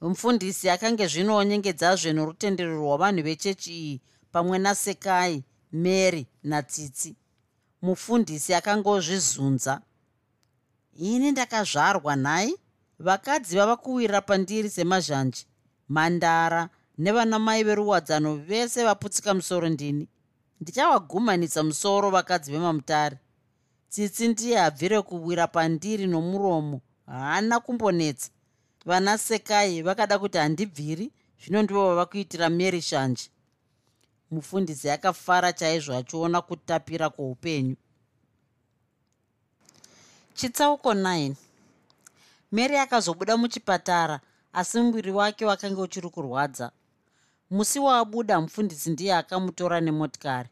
Mufundisi 0.02 0.70
akange 0.70 1.08
zvino 1.08 1.36
onyengedzazve 1.36 2.14
norutendero 2.14 2.78
rwavanhu 2.78 3.24
vechechi 3.24 3.72
iyi 3.84 4.02
pamwe 4.32 4.58
nasekai 4.60 5.44
mary 5.72 6.28
natsitsi 6.44 7.16
mufundisi 7.82 8.54
akanga 8.54 8.90
ozvizunza 8.90 9.82
ini 10.96 11.32
ndakazvarwa 11.32 12.16
nhai. 12.16 12.56
Vakadzi 13.00 13.56
vava 13.58 13.76
kuwirira 13.78 14.22
pandiri 14.22 14.70
semazhanji. 14.70 15.46
Mhandara 15.90 16.70
nevana 16.98 17.40
mai 17.40 17.64
veruwadzano 17.64 18.36
vese 18.36 18.84
vaputsika 18.84 19.34
musoro 19.34 19.70
ndini. 19.70 20.08
Ndichavagumanisa 20.62 21.64
musoro 21.64 22.10
vakadzi 22.10 22.52
vemamutare. 22.52 23.18
Tsitsi 23.90 24.28
ndiye 24.28 24.58
habvire 24.58 25.02
kuwira 25.02 25.48
pandiri 25.48 26.08
nomuromo 26.08 26.82
haana 27.06 27.60
kumbonetsa. 27.60 28.30
Vana 28.86 29.18
sekai 29.18 29.82
vakada 29.82 30.20
kuti 30.20 30.38
handibviri 30.38 31.12
zvino 31.44 31.62
ndivo 31.64 31.88
vava 31.88 32.06
kuitira 32.06 32.50
mary 32.50 32.82
shanje. 32.82 33.30
Mufundisi 34.32 34.90
akafara 34.90 35.54
chaizvo 35.54 35.96
achiona 35.96 36.42
kutapira 36.42 37.10
kwoupenyu 37.10 37.76
chitsauko 40.36 40.94
9 40.94 41.36
mary 42.52 42.78
akazobuda 42.78 43.38
muchipatara 43.38 44.20
asi 44.54 44.80
muviri 44.80 45.12
wake 45.12 45.46
wakanga 45.46 45.82
uchiri 45.82 46.10
kurwadza. 46.10 46.72
Musi 47.52 47.80
waabuda 47.80 48.42
mufundisi 48.42 48.90
ndiye 48.90 49.16
akamutora 49.16 49.82
nemotikari. 49.82 50.50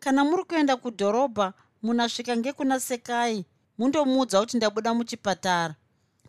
Kana 0.00 0.24
muri 0.24 0.44
kuenda 0.44 0.76
kudhorobha 0.76 1.52
munasvika 1.82 2.36
ngekuna 2.36 2.80
sekai 2.80 3.44
mundomuudza 3.78 4.40
kuti 4.40 4.56
ndabuda 4.56 4.94
muchipatara. 4.94 5.74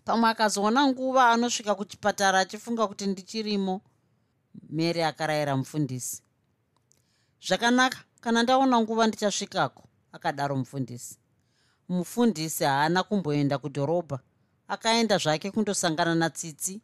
Pamwe 0.06 0.30
akazoona 0.30 0.88
nguva 0.88 1.30
anosvika 1.32 1.76
kuchipatara 1.76 2.40
achifunga 2.40 2.88
kuti 2.88 3.08
ndichirimo. 3.08 3.82
Mary 4.70 5.04
akarayira 5.04 5.58
mufundisi. 5.58 6.22
Zvakanaka 7.48 8.00
kana 8.22 8.44
ndaona 8.44 8.80
nguva 8.82 9.08
ndichasvikako 9.08 9.84
akadaro 10.12 10.56
mufundisi 10.56 11.18
mufundisi 11.92 12.64
haana 12.64 13.04
kumboenda 13.04 13.58
kudhorobha. 13.58 14.20
Akaenda 14.68 15.18
zvake 15.18 15.52
kundosangana 15.52 16.16
natsitsi. 16.16 16.82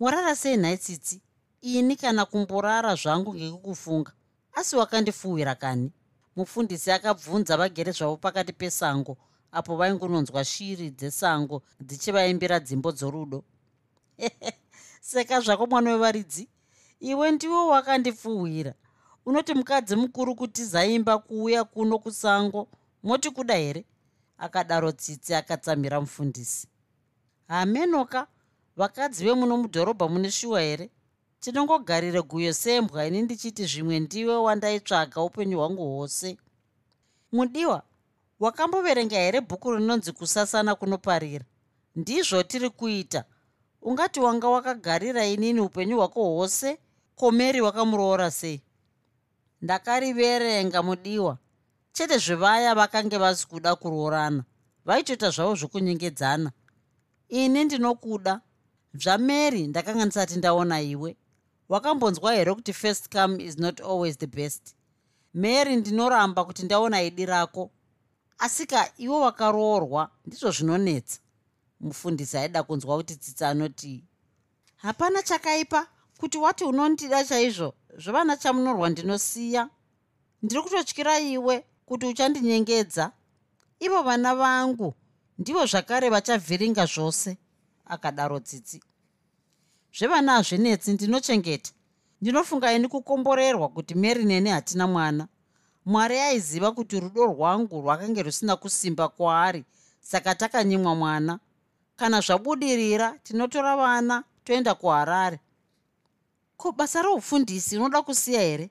Warara 0.00 0.36
sei 0.36 0.56
nhai 0.56 0.78
tsitsi? 0.78 1.22
Ini 1.60 1.96
kana 1.96 2.24
kumborara 2.24 2.94
zvangu 2.94 3.34
ngekukufunga 3.34 4.12
asi 4.52 4.76
wakandifuwira 4.76 5.54
kani? 5.54 5.92
Mufundisi 6.36 6.90
akabvunza 6.90 7.56
vagere 7.56 7.92
zvavo 7.92 8.16
pakati 8.16 8.52
pesango 8.52 9.16
apo 9.52 9.76
vaingunonzwa 9.76 10.44
shiri 10.44 10.90
dzesango 10.90 11.62
dzichivaimbira 11.80 12.60
dzimbo 12.60 12.92
dzorudo. 12.92 13.44
Seka 15.00 15.40
zvako 15.40 15.66
mwana 15.66 15.90
wevaridzi 15.90 16.48
iwe 17.00 17.30
ndiwo 17.30 17.68
wakandifuwira. 17.68 18.74
Unoti 19.26 19.54
mukadzi 19.54 19.96
mukuru 19.96 20.34
kuti 20.34 20.64
zaimba 20.64 21.18
kuuya 21.18 21.64
kuno 21.64 21.98
kusango 21.98 22.68
moti 23.02 23.30
kuda 23.30 23.54
here 23.54 23.84
akadaro 24.38 24.92
tsitsi 24.92 25.34
akatsamira 25.34 26.00
mufundisi. 26.00 26.68
Hamenoka 27.48 28.26
vakadzi 28.76 29.24
vemuno 29.24 29.56
mudhorobha 29.56 30.08
mune 30.08 30.30
shuwa 30.30 30.60
here? 30.60 30.90
Tinongogarire 31.40 32.22
guyo 32.22 32.52
sembwa 32.52 33.06
ini 33.06 33.22
ndichiti 33.22 33.64
zvimwe 33.66 34.00
ndiwe 34.00 34.36
wandaitsvaga 34.36 35.22
upenyu 35.22 35.58
hwangu 35.58 35.82
hwose. 35.82 36.38
Mudiwa 37.32 37.82
wakamboverenga 38.40 39.16
here 39.16 39.40
bhuku 39.40 39.72
rinonzi 39.72 40.12
kusasana 40.12 40.74
kunoparira? 40.74 41.44
Ndizvo 41.96 42.42
tiri 42.42 42.70
kuita. 42.70 43.24
Ungati 43.82 44.20
wanga 44.20 44.48
wakagarira 44.48 45.26
inini 45.26 45.60
upenyu 45.60 45.96
hwako 45.96 46.22
hwose? 46.24 46.78
Komeri 47.14 47.60
wakamuroora 47.60 48.30
sei? 48.30 48.62
Ndakariverenga 49.62 50.82
mudiwa 50.82 51.38
chete 51.98 52.18
zvevaya 52.18 52.74
vakange 52.74 53.18
vasi 53.18 53.46
kuda 53.48 53.76
kuroorana 53.76 54.44
vaitoita 54.84 55.30
zvavo 55.30 55.54
zvokunyengedzana. 55.54 56.52
Ini 57.28 57.64
ndinokuda. 57.64 58.40
Zvamary 58.94 59.66
ndakanga 59.66 60.04
ndisati 60.04 60.36
ndaona 60.36 60.80
iwe. 60.80 61.16
Wakambonzwa 61.68 62.32
here 62.32 62.54
kuti 62.54 62.72
first 62.72 63.12
come 63.12 63.44
is 63.44 63.58
not 63.58 63.80
always 63.80 64.18
the 64.18 64.26
best? 64.26 64.74
Mary 65.34 65.76
ndinoramba 65.76 66.44
kuti 66.44 66.62
ndaona 66.62 67.02
idi 67.02 67.26
rako. 67.26 67.70
Asika 68.38 68.92
iwo 68.96 69.20
wakaroorwa 69.20 70.10
ndizvo 70.26 70.50
zvinonetsa. 70.50 71.20
Mufundisi 71.80 72.38
aida 72.38 72.62
kunzwa 72.62 72.96
kuti 72.96 73.16
tsitsi 73.16 73.44
anoti 73.44 74.04
hapana 74.76 75.22
chakaipa? 75.22 75.86
Kuti 76.18 76.38
wati 76.38 76.64
unondida 76.64 77.24
chaizvo? 77.24 77.74
Zvevana 77.96 78.36
chamunorwa 78.36 78.90
ndinosiya. 78.90 79.70
Ndiri 80.42 80.62
kutotyira 80.62 81.20
iwe 81.20 81.64
kuti 81.88 82.06
uchandinyengedza 82.06 83.12
ivo 83.80 84.02
vana 84.02 84.34
vangu 84.34 84.94
ndivo 85.38 85.66
zvakare 85.66 86.10
vachavhiringa 86.10 86.86
zvose 86.86 87.36
akadaro 87.86 88.40
tsitsi. 88.40 88.80
Zvevana 89.96 90.32
hazvinetsi 90.32 90.92
ndinochengeta. 90.92 91.70
Ndinofunga 92.20 92.72
ini 92.72 92.88
kukomborerwa 92.88 93.68
kuti 93.68 93.94
mary 93.94 94.24
neni 94.24 94.50
hatina 94.50 94.86
mwana. 94.86 95.28
Mwari 95.84 96.18
aiziva 96.18 96.72
kuti 96.72 97.00
rudo 97.00 97.26
rwangu 97.26 97.80
rwakange 97.80 98.22
rusina 98.22 98.56
kusimba 98.56 99.08
kwaari 99.08 99.64
saka 100.00 100.34
takanyimwa 100.34 100.94
mwana. 100.94 101.38
Kana 101.96 102.20
zvabudirira 102.20 103.18
tinotora 103.22 103.76
vana 103.76 104.24
toenda 104.44 104.74
kuharare. 104.74 105.40
Ko 106.56 106.72
basa 106.72 107.02
reufundisi 107.02 107.76
unoda 107.76 108.02
kusiya 108.02 108.42
here? 108.42 108.70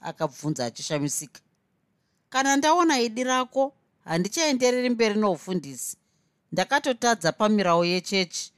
Akabvunza 0.00 0.64
achishamisika 0.66 1.40
kana 2.28 2.56
ndaona 2.56 3.00
idi 3.00 3.24
rako 3.24 3.72
handichaendereri 4.04 4.90
mberi 4.90 5.14
noufundisi. 5.20 5.96
Ndakatotadza 6.52 7.32
pamirawo 7.32 7.84
yechechi. 7.84 8.52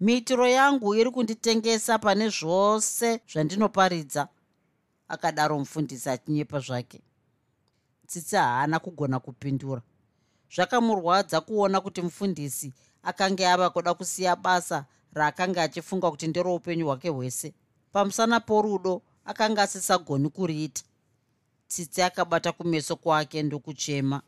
Miitiro 0.00 0.48
yangu 0.48 0.94
iri 0.94 1.10
kunditengesa 1.10 1.98
pane 1.98 2.28
zvose 2.28 3.20
zvandinoparidza 3.32 4.28
akadaro 5.08 5.58
mufundisi 5.58 6.08
achinyepa 6.10 6.60
zvake. 6.60 7.00
Tsitsi 8.06 8.36
haana 8.36 8.78
kugona 8.78 9.20
kupindura. 9.20 9.82
Zvakamurwadza 10.54 11.40
kuona 11.40 11.80
kuti 11.80 12.02
mufundisi 12.02 12.72
akanga 13.02 13.52
ava 13.52 13.70
kuda 13.70 13.94
kusiya 13.94 14.36
basa 14.36 14.84
raakanga 15.14 15.62
achifunga 15.62 16.10
kuti 16.10 16.26
nderoupenyu 16.26 16.86
hwake 16.86 17.08
hwese. 17.08 17.54
Pamusana 17.92 18.40
porudo 18.40 19.02
akanga 19.24 19.62
asisagoni 19.62 20.28
kuriita 20.28 20.82
tsitsi 21.74 22.02
akabata 22.02 22.52
kumeso 22.52 22.96
kwake 22.96 23.42
ndokuchema. 23.42 24.22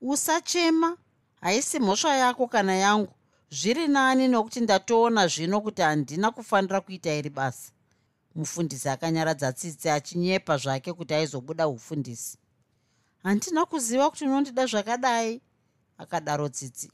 Usachema? 0.00 0.96
Haisi 1.40 1.78
mhosva 1.78 2.16
yako 2.16 2.46
kana 2.46 2.76
yangu. 2.76 3.12
Zviri 3.50 3.88
nani 3.88 4.28
nokuti 4.28 4.60
ndatoona 4.60 5.26
zvino 5.26 5.60
kuti 5.60 5.82
handina 5.82 6.30
kufanira 6.30 6.80
kuita 6.80 7.14
iri 7.14 7.30
basa? 7.30 7.72
Mufundisi 8.34 8.88
akanyaradza 8.88 9.52
tsitsi 9.52 9.90
achinyepa 9.90 10.56
zvake 10.56 10.92
kuti 10.92 11.14
aizobuda 11.14 11.68
ufundisi. 11.68 12.38
Handina 13.22 13.66
kuziva 13.66 14.10
kuti 14.10 14.24
unondida 14.24 14.66
zvakadai 14.66 15.40
akadaro 15.98 16.48
tsitsi. 16.48 16.92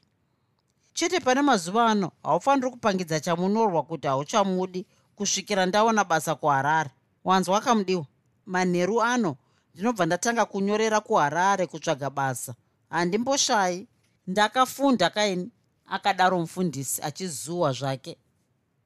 Chete 0.94 1.20
pane 1.20 1.42
mazuva 1.42 1.86
ano 1.86 2.12
haufaniri 2.22 2.70
kupangidza 2.70 3.20
chamunorwa 3.20 3.82
kuti 3.82 4.06
hauchamudi 4.06 4.86
kusvikira 5.16 5.66
ndaona 5.66 6.04
basa 6.04 6.34
kuharare. 6.34 6.90
Wanzwa 7.24 7.60
kamudiwa 7.60 8.06
manheru 8.46 9.02
ano 9.02 9.36
ndinobva 9.76 10.06
ndatanga 10.06 10.44
kunyorera 10.44 11.00
kuharare 11.00 11.66
kutsvaga 11.66 12.10
basa. 12.10 12.54
Handimboshayi. 12.90 13.88
Ndakafunda 14.26 15.10
kaini 15.10 15.50
akadaro 15.86 16.38
mufundisi 16.40 17.02
achizuwa 17.02 17.72
zvake. 17.72 18.16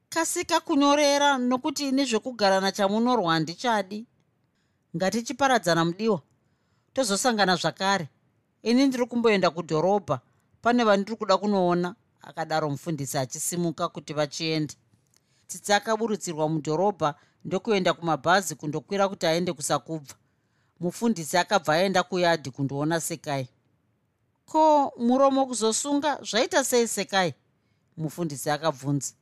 Kasika 0.09 0.59
kunyorera 0.59 1.37
nokuti 1.37 1.87
ini 1.89 2.05
zvekugara 2.05 2.59
nachamunorwa 2.59 3.33
handichadi. 3.33 4.05
Ngatichiparadzana 4.95 5.85
mudiwa. 5.85 6.21
Tozosangana 6.93 7.55
zvakare. 7.55 8.09
Ini 8.63 8.85
ndiri 8.87 9.05
kumboenda 9.05 9.49
kudhorobha. 9.49 10.19
Pane 10.61 10.83
vandiri 10.83 11.15
kuda 11.15 11.37
kunoona 11.37 11.95
akadaro 12.21 12.69
mufundisi 12.69 13.17
achisimuka 13.17 13.87
kuti 13.89 14.13
vachienda. 14.13 14.73
Tsitsi 15.47 15.73
akaburutsirwa 15.73 16.49
mudhorobha 16.49 17.15
ndokuenda 17.45 17.93
kumabhazi 17.93 18.55
kundokwira 18.55 19.09
kuti 19.09 19.25
aende 19.25 19.53
kusakubva 19.53 20.15
mufundisi 20.81 21.37
akabva 21.37 21.73
aenda 21.73 22.03
kuyadhi 22.03 22.51
kundoona 22.51 22.99
sekai. 22.99 23.47
Ko 24.45 24.93
muromo 24.97 25.45
kuzosunga? 25.45 26.19
Zvaita 26.23 26.63
sei 26.63 26.87
sekai? 26.87 27.33
Mufundisi 27.97 28.49
akabvunza. 28.49 29.13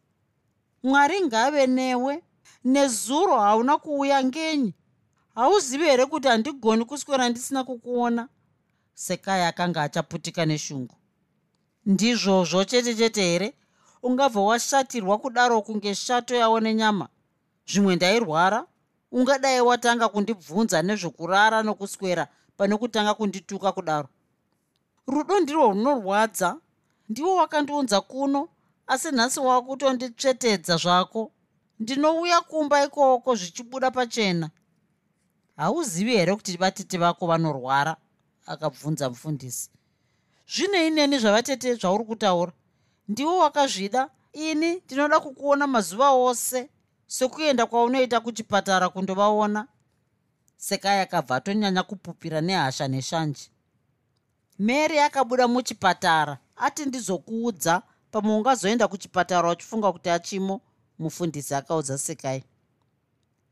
Mwari 0.84 1.22
ngave 1.22 1.68
newe. 1.68 2.24
Nezuro 2.64 3.40
hauna 3.40 3.78
kuuya 3.78 4.24
ngenyi. 4.24 4.74
Hauzivi 5.36 5.84
here 5.84 6.06
kuti 6.06 6.28
handigoni 6.28 6.86
kuswera 6.86 7.30
ndisina 7.30 7.64
kukuona? 7.64 8.30
Sekai 8.94 9.42
akanga 9.42 9.82
achaputika 9.84 10.46
neshungu. 10.46 10.96
Ndizvozvo 11.86 12.64
chete 12.64 12.96
chete 12.96 13.22
here? 13.22 13.54
Ungabva 14.04 14.42
washatirwa 14.42 15.18
kudaro 15.18 15.62
kunge 15.62 15.96
shato 15.96 16.36
yaone 16.36 16.74
nyama 16.74 17.08
zvimwe 17.68 17.96
ndairwara 17.96 18.66
ungadai 19.12 19.62
watanga 19.62 20.10
kundibvunza 20.10 20.82
nezvekurara 20.82 21.64
nokuswera 21.64 22.28
pane 22.58 22.78
kutanga 22.78 23.14
kundituka 23.14 23.72
kudaro. 23.72 24.10
Rudo 25.08 25.40
ndirwo 25.40 25.68
runorwadza 25.72 26.58
ndiwo 27.10 27.36
wakandiunza 27.36 28.02
kuno 28.02 28.50
asi 28.88 29.12
nhasi 29.12 29.40
wakutonditsvetedza 29.40 30.78
zvako. 30.78 31.32
Ndinouya 31.80 32.42
kumba 32.42 32.84
ikoko 32.86 33.36
zvichibuda 33.36 33.92
pachena. 33.92 34.50
Hauzivi 35.58 36.12
here 36.18 36.36
kuti 36.36 36.58
vatete 36.58 36.98
vako 36.98 37.28
vanorwara? 37.28 37.96
Akabvunza 38.46 39.10
mufundisi. 39.10 39.70
Zvinei 40.48 40.90
neni 40.90 41.20
zvavatete 41.20 41.76
zvauri 41.76 42.04
kutaura? 42.04 42.52
Ndiwo 43.08 43.38
wakazvida 43.38 44.10
ini 44.34 44.76
ndinoda 44.76 45.20
kukuona 45.20 45.68
mazuva 45.68 46.12
ose 46.12 46.70
sekuenda 47.10 47.66
kwaunoita 47.66 48.20
kuchipatara 48.20 48.90
kundovaona 48.90 49.68
sekai 50.58 51.00
akabva 51.00 51.36
atonyanya 51.36 51.84
kupupira 51.84 52.42
nehasha 52.42 52.88
neshanje. 52.88 53.50
Mary 54.60 55.00
akabuda 55.00 55.48
muchipatara 55.48 56.38
ati 56.58 56.86
ndizokuudza 56.86 57.82
pamwe 58.12 58.36
ungazoenda 58.36 58.88
kuchipatara 58.88 59.50
uchifunga 59.52 59.92
kuti 59.92 60.10
achimo 60.10 60.62
mufundisi 61.00 61.56
akaudza 61.56 61.98
sekai 61.98 62.44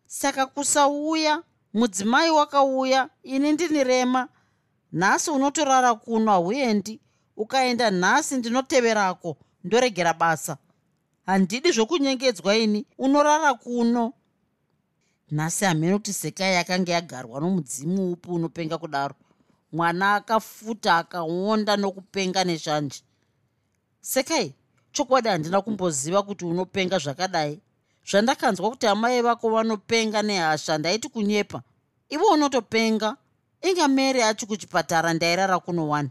saka 0.06 0.46
kusauya 0.46 1.44
mudzimai 1.74 2.30
wakauya 2.30 3.10
ini 3.24 3.52
ndini 3.52 3.84
rema 3.84 4.28
nhasi 4.92 5.32
unotorara 5.32 5.96
kuno 5.96 6.32
hauendi 6.32 7.00
ukaenda 7.38 7.92
nhasi 7.92 8.38
ndinoteverako 8.38 9.38
ndoregera 9.64 10.14
basa 10.14 10.58
handidi 11.28 11.72
zvokunyengedzwa 11.72 12.56
ini. 12.56 12.86
Unorara 12.98 13.54
kuno. 13.54 14.14
Nhasi 15.32 15.66
hamene 15.66 15.94
kuti 15.94 16.14
sekai 16.14 16.54
yakanga 16.54 16.92
yagarwa 16.92 17.40
nomudzimu 17.42 18.12
upi 18.12 18.30
unopenga 18.30 18.78
kudaro. 18.78 19.16
Mwana 19.72 20.16
akafuta 20.16 20.98
akaonda 20.98 21.78
nokupenga 21.78 22.44
neshanje 22.44 23.02
sekai 24.02 24.54
chokwadi 24.92 25.30
handina 25.30 25.62
kumboziva 25.62 26.24
kuti 26.24 26.46
unopenga 26.46 26.98
zvakadai. 27.00 27.60
Zvandakanzwa 28.10 28.70
kuti 28.70 28.88
amai 28.88 29.22
vako 29.22 29.50
vanopenga 29.50 30.22
nehasha 30.22 30.78
ndaiti 30.78 31.10
kunyepa. 31.10 31.62
Ivo 32.10 32.26
unotopenga. 32.26 33.18
Inga 33.62 33.88
mary 33.88 34.22
achi 34.24 34.46
kuchipatara 34.46 35.14
ndairara 35.14 35.60
kuno 35.60 35.90
wani. 35.90 36.10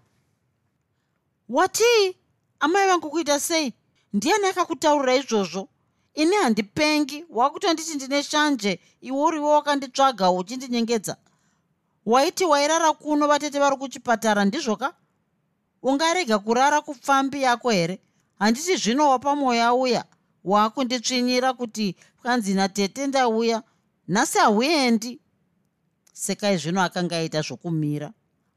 Watii 1.48 2.16
amai 2.60 2.86
vangu 2.86 3.10
kuita 3.10 3.40
sei 3.40 3.74
ndiani 4.16 4.46
akakutaurira 4.46 5.14
izvozvo? 5.16 5.68
Ini 6.14 6.36
handipengi. 6.36 7.24
Wakutonditi 7.30 7.94
ndine 7.94 8.22
shanje 8.22 8.80
iwe 9.00 9.20
uriwo 9.22 9.50
wakanditsvaga 9.52 10.30
uchindinyengedza 10.30 11.16
waiti 12.06 12.44
wairara 12.44 12.92
kuno 12.92 13.26
vatete 13.28 13.58
vari 13.58 13.76
kuchipatara 13.76 14.44
ndizvoka? 14.44 14.94
Ungarega 15.82 16.38
kurara 16.38 16.80
kupfambi 16.80 17.42
yako 17.42 17.70
here? 17.70 18.00
Handiti 18.38 18.76
zvino 18.76 19.10
wapamwoyo 19.10 19.64
auya 19.64 20.04
waakunditsvinyira 20.44 21.52
kuti 21.52 21.96
kanzi 22.22 22.54
natete 22.54 23.06
ndauya. 23.06 23.62
Nhasi 24.08 24.38
hauendi. 24.38 25.20
Sekai 26.12 26.56
zvino 26.56 26.82
akanga 26.82 27.16
aita 27.16 27.42
zvokumira. 27.42 28.12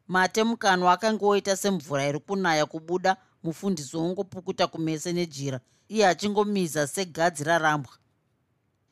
Mate 0.08 0.44
mukanwa 0.44 0.94
akanga 0.94 1.26
oita 1.26 1.56
semvura 1.56 2.08
iri 2.08 2.20
kunaya 2.20 2.66
kubuda 2.66 3.18
mufundisi 3.44 3.98
wongopukuta 3.98 4.68
kumese 4.68 5.14
nejira 5.14 5.60
iye 5.90 6.08
achingomiza 6.08 6.88
segadzi 6.88 7.44
rarambwa. 7.44 7.94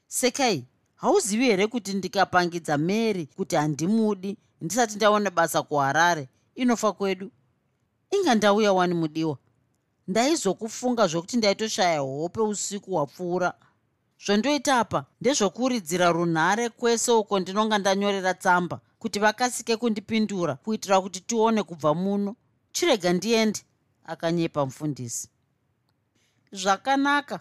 Sekai 0.07 0.65
hauzivi 0.95 1.45
here 1.45 1.67
kuti 1.67 1.93
ndikapangidza 1.93 2.77
mary 2.77 3.25
kuti 3.25 3.55
handimudi 3.55 4.37
ndisati 4.61 4.95
ndaona 4.95 5.29
basa 5.29 5.61
kuharare 5.61 6.29
inofa 6.55 6.93
kwedu. 6.93 7.31
Inga 8.11 8.35
ndauya 8.35 8.73
wani 8.73 8.93
mudiwa? 8.93 9.37
Ndaizokufunga 10.07 11.07
zvokuti 11.07 11.37
ndaitoshaya 11.37 11.99
hope 11.99 12.41
usiku 12.41 12.91
hwapfuura. 12.91 13.53
Zvondoita 14.25 14.79
apa 14.79 15.05
ndezvokuridzira 15.21 16.11
runhare 16.11 16.69
kwese 16.69 17.11
uko 17.11 17.39
ndinonga 17.39 17.77
ndanyorera 17.77 18.33
tsamba 18.33 18.79
kuti 18.99 19.19
vakasike 19.19 19.77
kundipindura 19.77 20.55
kuitira 20.55 21.01
kuti 21.01 21.19
tione 21.19 21.63
kubva 21.63 21.93
muno. 21.93 22.35
Chirega 22.71 23.13
ndiende 23.13 23.59
akanyepa 24.07 24.65
mufundisi. 24.65 25.29
Zvakanaka. 26.51 27.39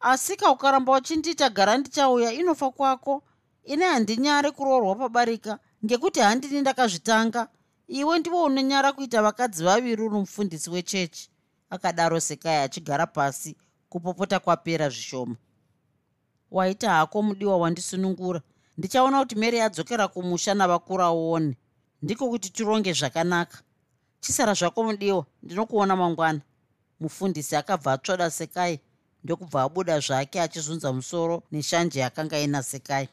Asika 0.00 0.50
ukaramba 0.50 0.92
uchindiita 0.92 1.48
gara 1.50 1.76
ndichauya 1.78 2.32
inofa 2.32 2.70
kwako. 2.70 3.22
Ine 3.64 3.84
handinyare 3.84 4.50
kuroorwa 4.50 4.94
pabarika 4.94 5.58
ngekuti 5.84 6.20
handini 6.20 6.60
ndakazvitanga. 6.60 7.48
Iwe 7.88 8.18
ndiwo 8.18 8.44
unonyara 8.44 8.92
kuita 8.92 9.22
vakadzi 9.22 9.64
vaviri 9.64 10.02
uri 10.02 10.14
mufundisi 10.18 10.70
wechechi. 10.70 11.30
Akadaro 11.70 12.20
sekai 12.20 12.56
achigara 12.56 13.06
pasi 13.06 13.56
kupopota 13.88 14.38
kwapera 14.40 14.88
zvishoma. 14.88 15.36
Waita 16.50 16.90
hako 16.90 17.22
mudiwa 17.22 17.56
wandisunungura. 17.56 18.40
Ndichaona 18.78 19.18
kuti 19.18 19.34
mary 19.34 19.60
adzokera 19.60 20.08
kumusha 20.08 20.54
navakuraone 20.54 21.56
ndiko 22.02 22.28
kuti 22.28 22.50
tironge 22.50 22.92
zvakanaka 22.92 23.58
chisara 24.26 24.54
zvako 24.54 24.84
mudiwa 24.84 25.26
ndinokuona 25.42 25.96
mangwana. 25.96 26.40
Mufundisi 27.00 27.56
akabva 27.56 27.92
atsvoda 27.92 28.30
sekai 28.30 28.80
ndokubva 29.24 29.62
abuda 29.62 30.00
zvake 30.00 30.40
achizunza 30.40 30.92
musoro 30.92 31.42
neshanje 31.52 32.00
yakanga 32.00 32.38
ina 32.38 32.62
sekai. 32.62 33.08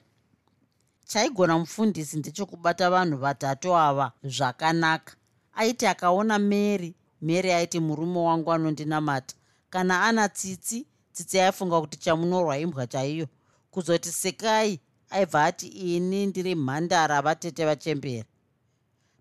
Chaigona 1.05 1.59
mufundisi 1.59 2.18
ndechokubata 2.18 2.89
vanhu 2.89 3.18
vatatu 3.18 3.76
ava 3.76 4.11
zvakanaka. 4.24 5.14
Aiti 5.53 5.88
akaona 5.88 6.39
mary 6.39 6.95
mary 7.22 7.51
aiti 7.51 7.80
murume 7.80 8.20
wangu 8.20 8.51
anondinamata. 8.51 9.36
Kana 9.70 10.03
ana 10.03 10.30
tsitsi 10.30 10.88
tsitsi 11.14 11.39
aifunga 11.39 11.82
kuti 11.82 11.97
chamunorwa 11.97 12.57
imbwa 12.57 12.88
chaiyo. 12.88 13.28
Kuzoti 13.72 14.11
sekai 14.11 14.80
aibva 15.09 15.45
ati 15.45 15.68
ini 15.68 16.26
ndiri 16.26 16.55
mhandara 16.55 17.22
vatete 17.22 17.66
vachembera 17.66 18.26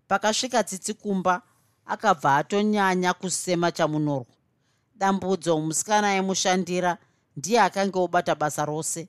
pakasvika 0.07 0.63
tsitsi 0.63 0.93
kumba 0.93 1.41
akabva 1.85 2.35
atonyanya 2.37 3.13
kusema 3.13 3.71
chamunorwa 3.71 4.33
dambudzo 4.95 5.59
musikana 5.59 6.07
aimushandira 6.09 6.97
ndiye 7.37 7.61
akange 7.61 7.99
obata 7.99 8.35
basa 8.35 8.65
rose. 8.65 9.07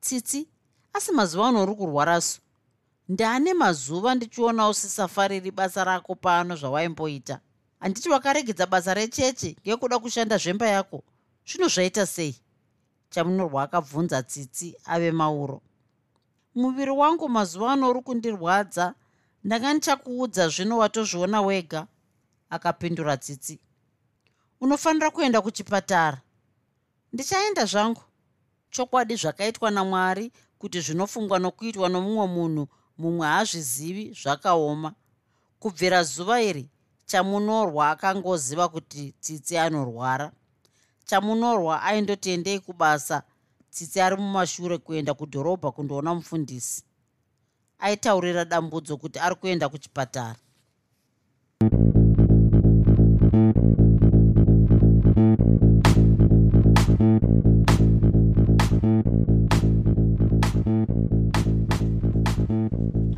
Tsitsi 0.00 0.48
asi 0.92 1.12
mazuva 1.12 1.48
ano 1.48 1.62
uri 1.62 1.74
kurwaraso 1.74 2.40
ndaane 3.08 3.54
mazuva 3.54 4.14
ndichiona 4.14 4.68
usisafariri 4.68 5.50
basa 5.50 5.84
rako 5.84 6.14
pano 6.14 6.56
zvawaimboita. 6.56 7.40
Handiti 7.80 8.08
wakaregedza 8.08 8.66
basa 8.66 8.94
rechechi 8.94 9.56
ngekuda 9.66 9.98
kushanda 9.98 10.36
zvemba 10.38 10.66
yako. 10.66 11.02
Zvino 11.46 11.68
zvaita 11.68 12.06
sei? 12.06 12.36
Chamunorwa 13.10 13.62
akabvunza 13.62 14.22
tsitsi 14.22 14.76
ave 14.84 15.12
mauro. 15.12 15.62
Muviri 16.54 16.90
wangu 16.90 17.28
mazuva 17.28 17.72
ano 17.72 17.90
uri 17.90 18.00
kundirwadza 18.02 18.94
ndanga 19.44 19.74
ndichakuudza 19.74 20.48
zvino 20.48 20.78
watozviona 20.78 21.40
wega 21.40 21.86
akapindura 22.50 23.16
tsitsi. 23.16 23.58
Unofanira 24.60 25.10
kuenda 25.10 25.40
kuchipatara. 25.40 26.20
Ndichaenda 27.12 27.64
zvangu. 27.64 28.02
Chokwadi 28.70 29.16
zvakaitwa 29.16 29.70
namwari 29.70 30.32
kuti 30.58 30.80
zvinofungwa 30.80 31.38
nokuitwa 31.38 31.88
nomumwe 31.88 32.26
munhu 32.26 32.68
mumwe 32.98 33.26
haazvizivi 33.26 34.04
zvakaoma. 34.22 34.94
Kubvira 35.58 36.02
zuva 36.02 36.42
iri 36.42 36.70
chamunorwa 37.06 37.90
akangoziva 37.90 38.68
kuti 38.68 39.14
tsitsi 39.20 39.58
anorwara. 39.58 40.32
Chamunorwa 41.04 41.82
aindotiendei 41.82 42.60
kubasa 42.60 43.22
tsitsi 43.70 44.00
ari 44.00 44.16
mumashure 44.16 44.78
kuenda 44.78 45.14
kudhorobha 45.14 45.72
kundoona 45.72 46.14
mufundisi 46.14 46.84
aitaurira 47.80 48.44
dambudzo 48.44 48.96
kuti 48.96 49.18
ari 49.18 49.34
kuenda 49.34 49.68
kuchipatara 49.68 50.36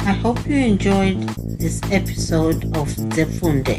I 0.04 0.12
hope 0.22 0.46
you 0.46 0.56
enjoyed 0.56 1.20
this 1.58 1.80
episode 1.92 2.64
of 2.76 2.88
Zefunde. 3.14 3.76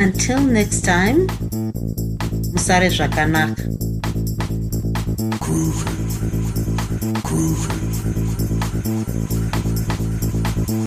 Until 0.00 0.40
next 0.40 0.82
time, 0.82 1.26
Musare 2.52 2.88
Zvakanaka. 2.90 3.62
Groovy, 5.38 5.92
groovy. 7.22 7.79